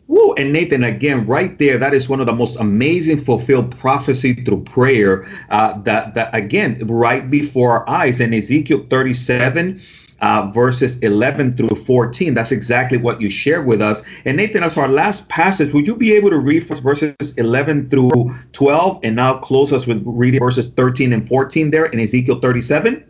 Whoa, 0.07 0.33
and 0.35 0.53
Nathan, 0.53 0.85
again, 0.85 1.27
right 1.27 1.59
there, 1.59 1.77
that 1.77 1.93
is 1.93 2.09
one 2.09 2.21
of 2.21 2.27
the 2.27 2.33
most 2.33 2.55
amazing 2.61 3.19
fulfilled 3.19 3.77
prophecy 3.77 4.45
through 4.45 4.63
prayer. 4.63 5.29
Uh, 5.51 5.83
that, 5.83 6.15
that 6.15 6.33
again, 6.33 6.81
right 6.87 7.29
before 7.29 7.73
our 7.73 7.89
eyes 7.89 8.21
in 8.21 8.33
Ezekiel 8.33 8.87
37. 8.89 9.81
Uh, 10.23 10.51
verses 10.51 10.99
11 11.01 11.59
through 11.59 11.77
14. 11.77 12.33
That's 12.33 12.51
exactly 12.51 12.97
what 12.97 13.21
you 13.21 13.29
shared 13.29 13.67
with 13.67 13.83
us. 13.83 14.01
And 14.25 14.39
Nathan, 14.39 14.63
as 14.63 14.79
our 14.79 14.89
last 14.89 15.29
passage, 15.29 15.75
would 15.75 15.87
you 15.87 15.95
be 15.95 16.15
able 16.15 16.31
to 16.31 16.39
read 16.39 16.65
verses 16.65 17.35
11 17.37 17.91
through 17.91 18.35
12 18.53 19.01
and 19.03 19.15
now 19.15 19.37
close 19.37 19.75
us 19.75 19.87
with 19.87 20.03
reading 20.07 20.41
verses 20.41 20.69
13 20.71 21.13
and 21.13 21.29
14 21.29 21.71
there 21.71 21.85
in 21.85 22.01
Ezekiel 22.01 22.41
37? 22.41 23.05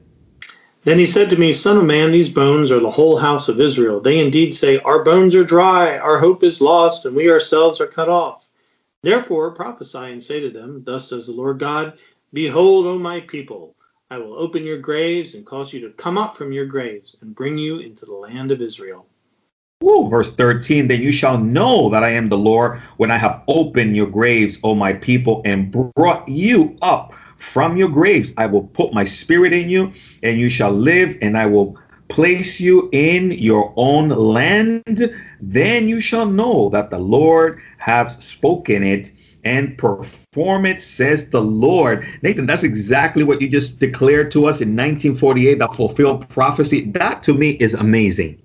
Then 0.87 0.99
he 0.99 1.07
said 1.07 1.31
to 1.31 1.37
me, 1.37 1.53
Son 1.53 1.79
of 1.79 1.85
man, 1.85 2.13
these 2.13 2.33
bones 2.33 2.73
are 2.73 2.81
the 2.81 2.91
whole 2.91 3.19
house 3.19 3.49
of 3.49 3.61
Israel. 3.61 4.01
They 4.01 4.25
indeed 4.25 4.55
say, 4.55 4.79
Our 4.79 5.05
bones 5.05 5.37
are 5.37 5.45
dry, 5.45 5.99
our 5.99 6.19
hope 6.19 6.43
is 6.43 6.61
lost, 6.61 7.07
and 7.07 7.15
we 7.15 7.31
ourselves 7.31 7.81
are 7.81 7.87
cut 7.87 8.09
off. 8.09 8.51
Therefore 9.03 9.53
prophesy 9.53 9.99
and 9.99 10.23
say 10.23 10.41
to 10.41 10.51
them, 10.51 10.83
Thus 10.85 11.11
says 11.11 11.27
the 11.27 11.33
Lord 11.33 11.61
God, 11.61 11.99
Behold, 12.33 12.87
O 12.87 12.99
my 12.99 13.21
people, 13.21 13.76
I 14.09 14.19
will 14.19 14.39
open 14.39 14.63
your 14.63 14.79
graves 14.79 15.35
and 15.35 15.45
cause 15.45 15.73
you 15.73 15.81
to 15.81 15.91
come 15.91 16.17
up 16.17 16.37
from 16.37 16.53
your 16.53 16.67
graves 16.67 17.19
and 17.23 17.35
bring 17.35 17.59
you 17.59 17.81
into 17.81 18.07
the 18.07 18.13
land 18.13 18.53
of 18.53 18.61
Israel. 18.61 19.09
Ooh, 19.83 20.09
verse 20.09 20.35
13, 20.35 20.87
then 20.87 21.03
you 21.03 21.11
shall 21.11 21.39
know 21.39 21.89
that 21.91 22.05
I 22.05 22.11
am 22.11 22.29
the 22.29 22.39
Lord 22.39 22.79
when 22.99 23.11
I 23.11 23.17
have 23.17 23.43
opened 23.49 23.97
your 23.97 24.07
graves, 24.07 24.61
O 24.63 24.77
my 24.77 24.93
people, 24.93 25.43
and 25.45 25.73
brought 25.97 26.29
you 26.29 26.79
up 26.83 27.15
from 27.37 27.77
your 27.77 27.89
graves. 27.89 28.33
I 28.37 28.47
will 28.47 28.69
put 28.69 28.95
my 28.95 29.05
spirit 29.05 29.53
in 29.53 29.69
you, 29.69 29.93
and 30.23 30.39
you 30.39 30.49
shall 30.51 30.71
live, 30.71 31.19
and 31.21 31.37
I 31.37 31.47
will 31.47 31.77
place 32.07 32.61
you 32.61 32.89
in 32.93 33.33
your 33.33 33.75
own 33.77 34.11
land. 34.11 35.13
Then 35.41 35.89
you 35.89 36.01
shall 36.01 36.27
know 36.27 36.69
that 36.69 36.91
the 36.91 37.01
Lord 37.01 37.61
has 37.79 38.23
spoken 38.25 38.85
it 38.85 39.11
and 39.47 39.79
perform 39.79 40.67
it, 40.67 40.83
says 40.83 41.31
the 41.31 41.41
Lord. 41.41 42.05
Nathan, 42.23 42.47
that's 42.47 42.65
exactly 42.65 43.23
what 43.23 43.41
you 43.41 43.49
just 43.49 43.79
declared 43.79 44.29
to 44.33 44.41
us 44.41 44.61
in 44.61 44.71
1948, 44.71 45.61
that 45.61 45.73
fulfilled 45.73 46.29
prophecy. 46.29 46.91
That 46.91 47.23
to 47.23 47.33
me 47.33 47.51
is 47.51 47.73
amazing. 47.73 48.43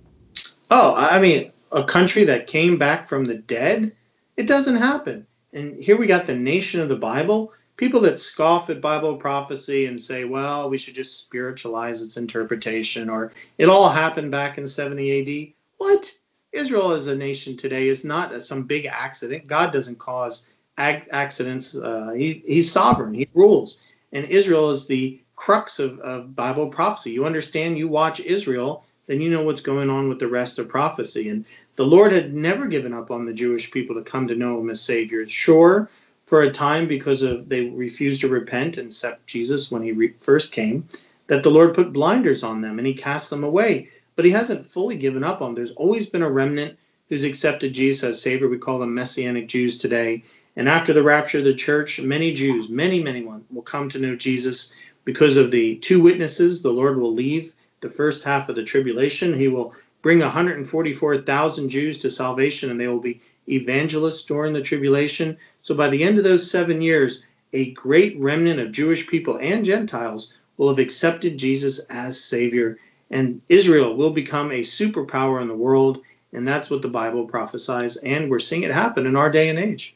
Oh, 0.69 0.93
I 0.95 1.19
mean, 1.19 1.51
a 1.71 1.83
country 1.83 2.23
that 2.25 2.45
came 2.45 2.77
back 2.77 3.09
from 3.09 3.25
the 3.25 3.37
dead, 3.37 3.93
it 4.37 4.45
doesn't 4.45 4.75
happen. 4.75 5.25
And 5.53 5.83
here 5.83 5.97
we 5.97 6.05
got 6.05 6.27
the 6.27 6.35
nation 6.35 6.79
of 6.79 6.87
the 6.87 6.95
Bible. 6.95 7.51
People 7.77 7.99
that 8.01 8.19
scoff 8.19 8.69
at 8.69 8.79
Bible 8.79 9.17
prophecy 9.17 9.87
and 9.87 9.99
say, 9.99 10.23
well, 10.25 10.69
we 10.69 10.77
should 10.77 10.93
just 10.93 11.25
spiritualize 11.25 12.03
its 12.03 12.17
interpretation, 12.17 13.09
or 13.09 13.33
it 13.57 13.69
all 13.69 13.89
happened 13.89 14.29
back 14.29 14.59
in 14.59 14.67
70 14.67 15.47
AD. 15.47 15.53
What? 15.77 16.11
Israel 16.51 16.91
as 16.91 17.07
a 17.07 17.15
nation 17.15 17.57
today 17.57 17.87
is 17.87 18.05
not 18.05 18.39
some 18.43 18.63
big 18.63 18.85
accident. 18.85 19.47
God 19.47 19.73
doesn't 19.73 19.97
cause 19.97 20.47
accidents. 20.77 21.75
Uh, 21.75 22.11
he, 22.15 22.43
he's 22.45 22.71
sovereign. 22.71 23.13
He 23.13 23.27
rules. 23.33 23.81
And 24.13 24.25
Israel 24.25 24.69
is 24.69 24.87
the 24.87 25.21
crux 25.35 25.79
of, 25.79 25.99
of 26.01 26.35
Bible 26.35 26.67
prophecy. 26.67 27.11
You 27.11 27.25
understand, 27.25 27.77
you 27.77 27.87
watch 27.87 28.19
Israel, 28.19 28.85
then 29.07 29.21
you 29.21 29.29
know 29.29 29.43
what's 29.43 29.61
going 29.61 29.89
on 29.89 30.09
with 30.09 30.19
the 30.19 30.27
rest 30.27 30.59
of 30.59 30.69
prophecy. 30.69 31.29
And 31.29 31.45
the 31.75 31.85
Lord 31.85 32.11
had 32.11 32.33
never 32.33 32.67
given 32.67 32.93
up 32.93 33.11
on 33.11 33.25
the 33.25 33.33
Jewish 33.33 33.71
people 33.71 33.95
to 33.95 34.03
come 34.03 34.27
to 34.27 34.35
know 34.35 34.59
him 34.59 34.69
as 34.69 34.81
Savior. 34.81 35.27
Sure, 35.27 35.89
for 36.25 36.43
a 36.43 36.51
time 36.51 36.87
because 36.87 37.23
of 37.23 37.49
they 37.49 37.65
refused 37.69 38.21
to 38.21 38.27
repent 38.27 38.77
and 38.77 38.87
accept 38.87 39.27
Jesus 39.27 39.71
when 39.71 39.81
he 39.81 39.91
re- 39.91 40.09
first 40.09 40.53
came, 40.53 40.87
that 41.27 41.43
the 41.43 41.49
Lord 41.49 41.73
put 41.73 41.91
blinders 41.93 42.43
on 42.43 42.61
them 42.61 42.77
and 42.77 42.87
he 42.87 42.93
cast 42.93 43.29
them 43.29 43.43
away. 43.43 43.89
But 44.15 44.25
he 44.25 44.31
hasn't 44.31 44.65
fully 44.65 44.97
given 44.97 45.23
up 45.23 45.41
on 45.41 45.49
them. 45.49 45.55
There's 45.55 45.73
always 45.73 46.09
been 46.09 46.21
a 46.21 46.29
remnant 46.29 46.77
who's 47.09 47.23
accepted 47.23 47.73
Jesus 47.73 48.03
as 48.03 48.21
Savior. 48.21 48.47
We 48.47 48.57
call 48.57 48.79
them 48.79 48.93
Messianic 48.93 49.47
Jews 49.47 49.77
today. 49.77 50.23
And 50.55 50.67
after 50.67 50.91
the 50.93 51.03
rapture 51.03 51.37
of 51.37 51.45
the 51.45 51.53
church, 51.53 52.01
many 52.01 52.33
Jews, 52.33 52.69
many, 52.69 53.01
many 53.01 53.23
one, 53.23 53.45
will 53.51 53.61
come 53.61 53.87
to 53.89 53.99
know 53.99 54.15
Jesus 54.15 54.75
because 55.05 55.37
of 55.37 55.51
the 55.51 55.77
two 55.77 56.01
witnesses. 56.01 56.61
The 56.61 56.71
Lord 56.71 56.99
will 56.99 57.13
leave 57.13 57.55
the 57.79 57.89
first 57.89 58.23
half 58.23 58.49
of 58.49 58.55
the 58.55 58.63
tribulation. 58.63 59.33
He 59.33 59.47
will 59.47 59.73
bring 60.01 60.19
144,000 60.19 61.69
Jews 61.69 61.99
to 61.99 62.11
salvation, 62.11 62.69
and 62.69 62.79
they 62.79 62.87
will 62.87 62.99
be 62.99 63.21
evangelists 63.47 64.25
during 64.25 64.53
the 64.53 64.61
tribulation. 64.61 65.37
So 65.61 65.75
by 65.75 65.89
the 65.89 66.03
end 66.03 66.17
of 66.17 66.23
those 66.23 66.49
seven 66.49 66.81
years, 66.81 67.25
a 67.53 67.71
great 67.71 68.19
remnant 68.19 68.59
of 68.59 68.71
Jewish 68.71 69.07
people 69.07 69.37
and 69.37 69.65
Gentiles 69.65 70.37
will 70.57 70.69
have 70.69 70.79
accepted 70.79 71.37
Jesus 71.37 71.79
as 71.89 72.21
Savior, 72.21 72.77
and 73.09 73.41
Israel 73.49 73.95
will 73.95 74.11
become 74.11 74.51
a 74.51 74.61
superpower 74.61 75.41
in 75.41 75.47
the 75.47 75.55
world. 75.55 76.01
And 76.33 76.47
that's 76.47 76.69
what 76.69 76.81
the 76.81 76.87
Bible 76.87 77.25
prophesies, 77.25 77.97
and 77.97 78.29
we're 78.29 78.39
seeing 78.39 78.63
it 78.63 78.71
happen 78.71 79.05
in 79.05 79.15
our 79.15 79.29
day 79.29 79.49
and 79.49 79.59
age. 79.59 79.95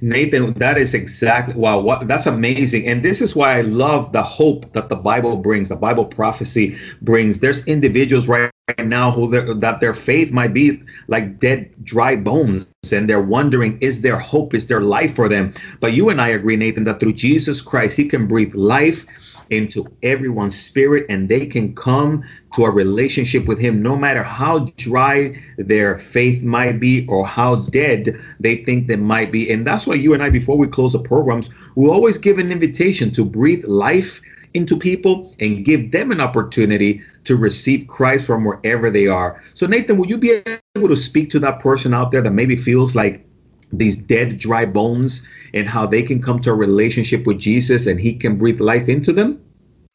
Nathan, 0.00 0.52
that 0.54 0.78
is 0.78 0.94
exactly 0.94 1.54
wow. 1.54 1.78
What 1.78 2.08
that's 2.08 2.26
amazing, 2.26 2.86
and 2.86 3.04
this 3.04 3.20
is 3.20 3.34
why 3.34 3.58
I 3.58 3.62
love 3.62 4.12
the 4.12 4.22
hope 4.22 4.72
that 4.72 4.88
the 4.88 4.96
Bible 4.96 5.36
brings. 5.36 5.68
The 5.68 5.76
Bible 5.76 6.04
prophecy 6.04 6.76
brings. 7.02 7.40
There's 7.40 7.66
individuals 7.66 8.28
right 8.28 8.50
now 8.78 9.10
who 9.10 9.28
that 9.60 9.80
their 9.80 9.94
faith 9.94 10.30
might 10.30 10.52
be 10.52 10.82
like 11.08 11.38
dead, 11.38 11.70
dry 11.84 12.16
bones, 12.16 12.66
and 12.92 13.08
they're 13.08 13.22
wondering, 13.22 13.78
is 13.80 14.00
there 14.02 14.18
hope? 14.18 14.54
Is 14.54 14.66
there 14.66 14.80
life 14.80 15.14
for 15.14 15.28
them? 15.28 15.54
But 15.80 15.92
you 15.94 16.10
and 16.10 16.20
I 16.20 16.28
agree, 16.28 16.56
Nathan, 16.56 16.84
that 16.84 17.00
through 17.00 17.14
Jesus 17.14 17.60
Christ, 17.60 17.96
He 17.96 18.06
can 18.06 18.26
breathe 18.26 18.54
life 18.54 19.06
into 19.50 19.86
everyone's 20.02 20.58
spirit 20.58 21.06
and 21.08 21.28
they 21.28 21.46
can 21.46 21.74
come 21.74 22.24
to 22.54 22.64
a 22.64 22.70
relationship 22.70 23.46
with 23.46 23.58
him 23.58 23.82
no 23.82 23.96
matter 23.96 24.22
how 24.22 24.60
dry 24.76 25.40
their 25.56 25.98
faith 25.98 26.42
might 26.42 26.80
be 26.80 27.06
or 27.08 27.26
how 27.26 27.56
dead 27.56 28.18
they 28.40 28.64
think 28.64 28.86
they 28.86 28.96
might 28.96 29.32
be 29.32 29.50
and 29.50 29.66
that's 29.66 29.86
why 29.86 29.94
you 29.94 30.14
and 30.14 30.22
i 30.22 30.30
before 30.30 30.56
we 30.56 30.66
close 30.66 30.92
the 30.92 30.98
programs 30.98 31.50
we 31.74 31.88
always 31.88 32.18
give 32.18 32.38
an 32.38 32.52
invitation 32.52 33.10
to 33.10 33.24
breathe 33.24 33.64
life 33.64 34.20
into 34.54 34.76
people 34.76 35.34
and 35.40 35.64
give 35.64 35.92
them 35.92 36.10
an 36.10 36.20
opportunity 36.20 37.02
to 37.24 37.36
receive 37.36 37.86
Christ 37.86 38.26
from 38.26 38.44
wherever 38.44 38.90
they 38.90 39.06
are. 39.06 39.42
So, 39.54 39.66
Nathan, 39.66 39.98
will 39.98 40.06
you 40.06 40.16
be 40.16 40.42
able 40.76 40.88
to 40.88 40.96
speak 40.96 41.30
to 41.30 41.38
that 41.40 41.60
person 41.60 41.92
out 41.92 42.10
there 42.10 42.22
that 42.22 42.30
maybe 42.30 42.56
feels 42.56 42.96
like 42.96 43.27
these 43.72 43.96
dead, 43.96 44.38
dry 44.38 44.64
bones 44.64 45.26
and 45.54 45.68
how 45.68 45.86
they 45.86 46.02
can 46.02 46.20
come 46.22 46.40
to 46.40 46.50
a 46.50 46.54
relationship 46.54 47.26
with 47.26 47.38
Jesus 47.38 47.86
and 47.86 47.98
he 48.00 48.14
can 48.14 48.36
breathe 48.36 48.60
life 48.60 48.88
into 48.88 49.12
them? 49.12 49.42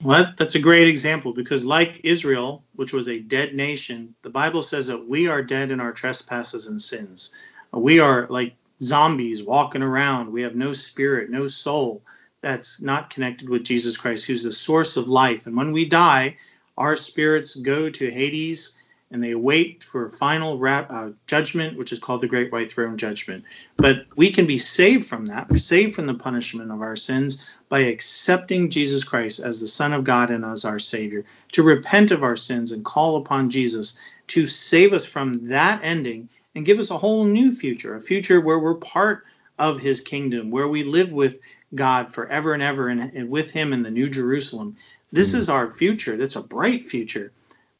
Well, 0.03 0.33
that's 0.37 0.55
a 0.55 0.59
great 0.59 0.87
example 0.89 1.33
because, 1.33 1.65
like 1.65 2.01
Israel, 2.03 2.63
which 2.75 2.91
was 2.91 3.07
a 3.07 3.19
dead 3.19 3.55
nation, 3.55 4.13
the 4.21 4.29
Bible 4.29 4.61
says 4.61 4.87
that 4.87 5.07
we 5.07 5.27
are 5.27 5.41
dead 5.41 5.71
in 5.71 5.79
our 5.79 5.93
trespasses 5.93 6.67
and 6.67 6.81
sins. 6.81 7.33
We 7.71 7.99
are 7.99 8.27
like 8.29 8.55
zombies 8.81 9.43
walking 9.43 9.81
around. 9.81 10.31
We 10.31 10.41
have 10.41 10.55
no 10.55 10.73
spirit, 10.73 11.29
no 11.29 11.47
soul 11.47 12.01
that's 12.41 12.81
not 12.81 13.09
connected 13.09 13.47
with 13.47 13.63
Jesus 13.63 13.95
Christ, 13.95 14.25
who's 14.25 14.43
the 14.43 14.51
source 14.51 14.97
of 14.97 15.07
life. 15.07 15.47
And 15.47 15.55
when 15.55 15.71
we 15.71 15.85
die, 15.85 16.35
our 16.77 16.97
spirits 16.97 17.55
go 17.55 17.89
to 17.89 18.11
Hades 18.11 18.79
and 19.13 19.23
they 19.23 19.35
wait 19.35 19.83
for 19.83 20.09
final 20.09 20.57
rap, 20.57 20.87
uh, 20.89 21.11
judgment, 21.27 21.77
which 21.77 21.91
is 21.91 21.99
called 21.99 22.19
the 22.19 22.27
Great 22.27 22.51
White 22.51 22.71
Throne 22.71 22.97
Judgment. 22.97 23.43
But 23.77 24.07
we 24.15 24.31
can 24.31 24.47
be 24.47 24.57
saved 24.57 25.05
from 25.05 25.27
that, 25.27 25.53
saved 25.53 25.93
from 25.93 26.07
the 26.07 26.15
punishment 26.15 26.71
of 26.71 26.81
our 26.81 26.95
sins 26.95 27.47
by 27.69 27.81
accepting 27.81 28.71
Jesus 28.71 29.03
Christ 29.03 29.39
as 29.39 29.61
the 29.61 29.67
Son 29.67 29.93
of 29.93 30.03
God 30.03 30.31
and 30.31 30.43
as 30.43 30.65
our 30.65 30.79
Savior, 30.79 31.23
to 31.51 31.61
repent 31.61 32.09
of 32.09 32.23
our 32.23 32.35
sins 32.35 32.71
and 32.71 32.83
call 32.83 33.17
upon 33.17 33.51
Jesus 33.51 33.99
to 34.27 34.47
save 34.47 34.93
us 34.93 35.05
from 35.05 35.47
that 35.47 35.79
ending 35.83 36.27
and 36.55 36.65
give 36.65 36.79
us 36.79 36.89
a 36.89 36.97
whole 36.97 37.23
new 37.23 37.51
future, 37.51 37.95
a 37.95 38.01
future 38.01 38.41
where 38.41 38.59
we're 38.59 38.73
part 38.73 39.25
of 39.59 39.79
His 39.79 40.01
kingdom, 40.01 40.49
where 40.49 40.67
we 40.67 40.83
live 40.83 41.13
with 41.13 41.39
God 41.75 42.11
forever 42.11 42.55
and 42.55 42.63
ever 42.63 42.89
and, 42.89 42.99
and 43.13 43.29
with 43.29 43.51
Him 43.51 43.73
in 43.73 43.83
the 43.83 43.91
New 43.91 44.09
Jerusalem. 44.09 44.75
This 45.11 45.35
mm. 45.35 45.37
is 45.37 45.49
our 45.49 45.69
future. 45.69 46.17
That's 46.17 46.35
a 46.35 46.41
bright 46.41 46.83
future 46.83 47.31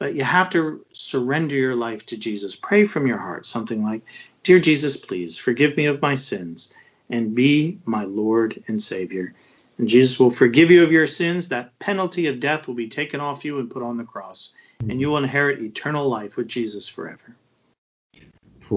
but 0.04 0.16
you 0.16 0.24
have 0.26 0.50
to 0.50 0.86
surrender 0.92 1.56
your 1.56 1.78
life 1.78 2.06
to 2.08 2.18
Jesus. 2.18 2.58
Pray 2.58 2.84
from 2.84 3.08
your 3.08 3.18
heart 3.18 3.46
something 3.46 3.82
like, 3.82 4.02
Dear 4.44 4.60
Jesus, 4.60 4.98
please 4.98 5.38
forgive 5.38 5.78
me 5.78 5.86
of 5.86 6.02
my 6.02 6.14
sins 6.14 6.76
and 7.10 7.34
be 7.34 7.80
my 7.86 8.04
Lord 8.04 8.62
and 8.68 8.84
Savior. 8.84 9.34
And 9.78 9.88
Jesus 9.88 10.20
will 10.20 10.30
forgive 10.30 10.70
you 10.70 10.84
of 10.84 10.92
your 10.92 11.08
sins. 11.08 11.48
That 11.48 11.80
penalty 11.80 12.28
of 12.28 12.42
death 12.42 12.68
will 12.68 12.76
be 12.76 12.90
taken 12.90 13.22
off 13.22 13.46
you 13.46 13.60
and 13.60 13.72
put 13.72 13.82
on 13.82 13.96
the 13.96 14.04
cross. 14.04 14.56
And 14.90 15.00
you 15.00 15.08
will 15.08 15.20
inherit 15.20 15.62
eternal 15.62 16.10
life 16.10 16.36
with 16.36 16.50
Jesus 16.50 16.86
forever. 16.86 17.38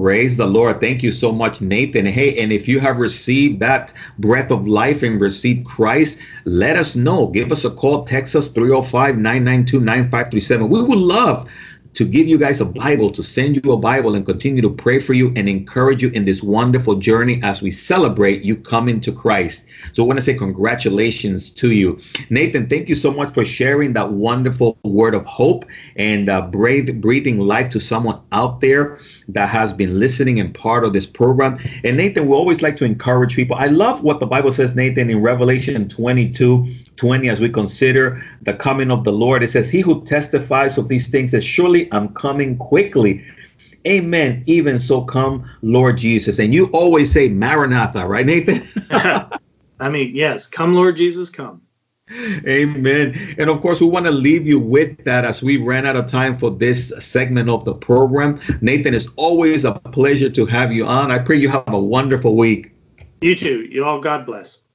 Praise 0.02 0.36
the 0.36 0.46
Lord. 0.46 0.78
Thank 0.78 1.02
you 1.02 1.10
so 1.10 1.32
much, 1.32 1.62
Nathan. 1.62 2.04
Hey, 2.04 2.38
and 2.38 2.52
if 2.52 2.68
you 2.68 2.80
have 2.80 2.98
received 2.98 3.60
that 3.60 3.94
breath 4.18 4.50
of 4.50 4.68
life 4.68 5.02
and 5.02 5.18
received 5.18 5.64
Christ, 5.64 6.18
let 6.44 6.76
us 6.76 6.96
know. 6.96 7.28
Give 7.28 7.50
us 7.50 7.64
a 7.64 7.70
call, 7.70 8.04
text 8.04 8.36
us 8.36 8.48
305 8.48 9.16
992 9.16 9.80
9537. 9.80 10.68
We 10.68 10.82
would 10.82 10.98
love 10.98 11.48
to 11.96 12.04
give 12.04 12.28
you 12.28 12.36
guys 12.36 12.60
a 12.60 12.64
Bible, 12.66 13.10
to 13.10 13.22
send 13.22 13.64
you 13.64 13.72
a 13.72 13.76
Bible 13.76 14.16
and 14.16 14.26
continue 14.26 14.60
to 14.60 14.68
pray 14.68 15.00
for 15.00 15.14
you 15.14 15.32
and 15.34 15.48
encourage 15.48 16.02
you 16.02 16.10
in 16.10 16.26
this 16.26 16.42
wonderful 16.42 16.96
journey 16.96 17.40
as 17.42 17.62
we 17.62 17.70
celebrate 17.70 18.42
you 18.42 18.54
coming 18.54 19.00
to 19.00 19.10
Christ. 19.10 19.66
So 19.94 20.04
I 20.04 20.06
want 20.06 20.18
to 20.18 20.22
say 20.22 20.34
congratulations 20.34 21.48
to 21.54 21.72
you. 21.72 21.98
Nathan, 22.28 22.68
thank 22.68 22.90
you 22.90 22.94
so 22.94 23.10
much 23.10 23.32
for 23.32 23.46
sharing 23.46 23.94
that 23.94 24.12
wonderful 24.12 24.76
word 24.82 25.14
of 25.14 25.24
hope 25.24 25.64
and 25.96 26.28
uh, 26.28 26.42
brave, 26.42 27.00
breathing 27.00 27.38
life 27.38 27.70
to 27.70 27.80
someone 27.80 28.20
out 28.30 28.60
there 28.60 28.98
that 29.28 29.48
has 29.48 29.72
been 29.72 29.98
listening 29.98 30.38
and 30.38 30.54
part 30.54 30.84
of 30.84 30.92
this 30.92 31.06
program. 31.06 31.58
And 31.82 31.96
Nathan, 31.96 32.28
we 32.28 32.34
always 32.34 32.60
like 32.60 32.76
to 32.76 32.84
encourage 32.84 33.34
people. 33.34 33.56
I 33.56 33.68
love 33.68 34.02
what 34.02 34.20
the 34.20 34.26
Bible 34.26 34.52
says, 34.52 34.76
Nathan, 34.76 35.08
in 35.08 35.22
Revelation 35.22 35.88
22 35.88 36.66
20 36.96 37.28
as 37.28 37.40
we 37.40 37.48
consider 37.48 38.24
the 38.42 38.54
coming 38.54 38.90
of 38.90 39.04
the 39.04 39.12
Lord. 39.12 39.42
It 39.42 39.50
says, 39.50 39.70
He 39.70 39.80
who 39.80 40.04
testifies 40.04 40.78
of 40.78 40.88
these 40.88 41.08
things 41.08 41.30
says, 41.32 41.44
Surely 41.44 41.92
I'm 41.92 42.08
coming 42.14 42.56
quickly. 42.56 43.24
Amen. 43.86 44.42
Even 44.46 44.80
so 44.80 45.04
come, 45.04 45.48
Lord 45.62 45.98
Jesus. 45.98 46.38
And 46.38 46.52
you 46.52 46.66
always 46.66 47.12
say 47.12 47.28
Maranatha, 47.28 48.06
right, 48.06 48.26
Nathan? 48.26 48.66
I 48.90 49.90
mean, 49.90 50.14
yes, 50.14 50.48
come, 50.48 50.74
Lord 50.74 50.96
Jesus, 50.96 51.30
come. 51.30 51.62
Amen. 52.46 53.34
And 53.38 53.50
of 53.50 53.60
course, 53.60 53.80
we 53.80 53.88
want 53.88 54.06
to 54.06 54.12
leave 54.12 54.46
you 54.46 54.60
with 54.60 55.04
that 55.04 55.24
as 55.24 55.42
we 55.42 55.56
ran 55.56 55.86
out 55.86 55.96
of 55.96 56.06
time 56.06 56.38
for 56.38 56.50
this 56.50 56.92
segment 57.00 57.50
of 57.50 57.64
the 57.64 57.74
program. 57.74 58.40
Nathan, 58.60 58.94
it's 58.94 59.08
always 59.16 59.64
a 59.64 59.72
pleasure 59.72 60.30
to 60.30 60.46
have 60.46 60.72
you 60.72 60.86
on. 60.86 61.10
I 61.10 61.18
pray 61.18 61.36
you 61.36 61.48
have 61.48 61.66
a 61.66 61.78
wonderful 61.78 62.36
week. 62.36 62.72
You 63.20 63.34
too. 63.34 63.66
You 63.70 63.84
all, 63.84 64.00
God 64.00 64.24
bless. 64.24 64.65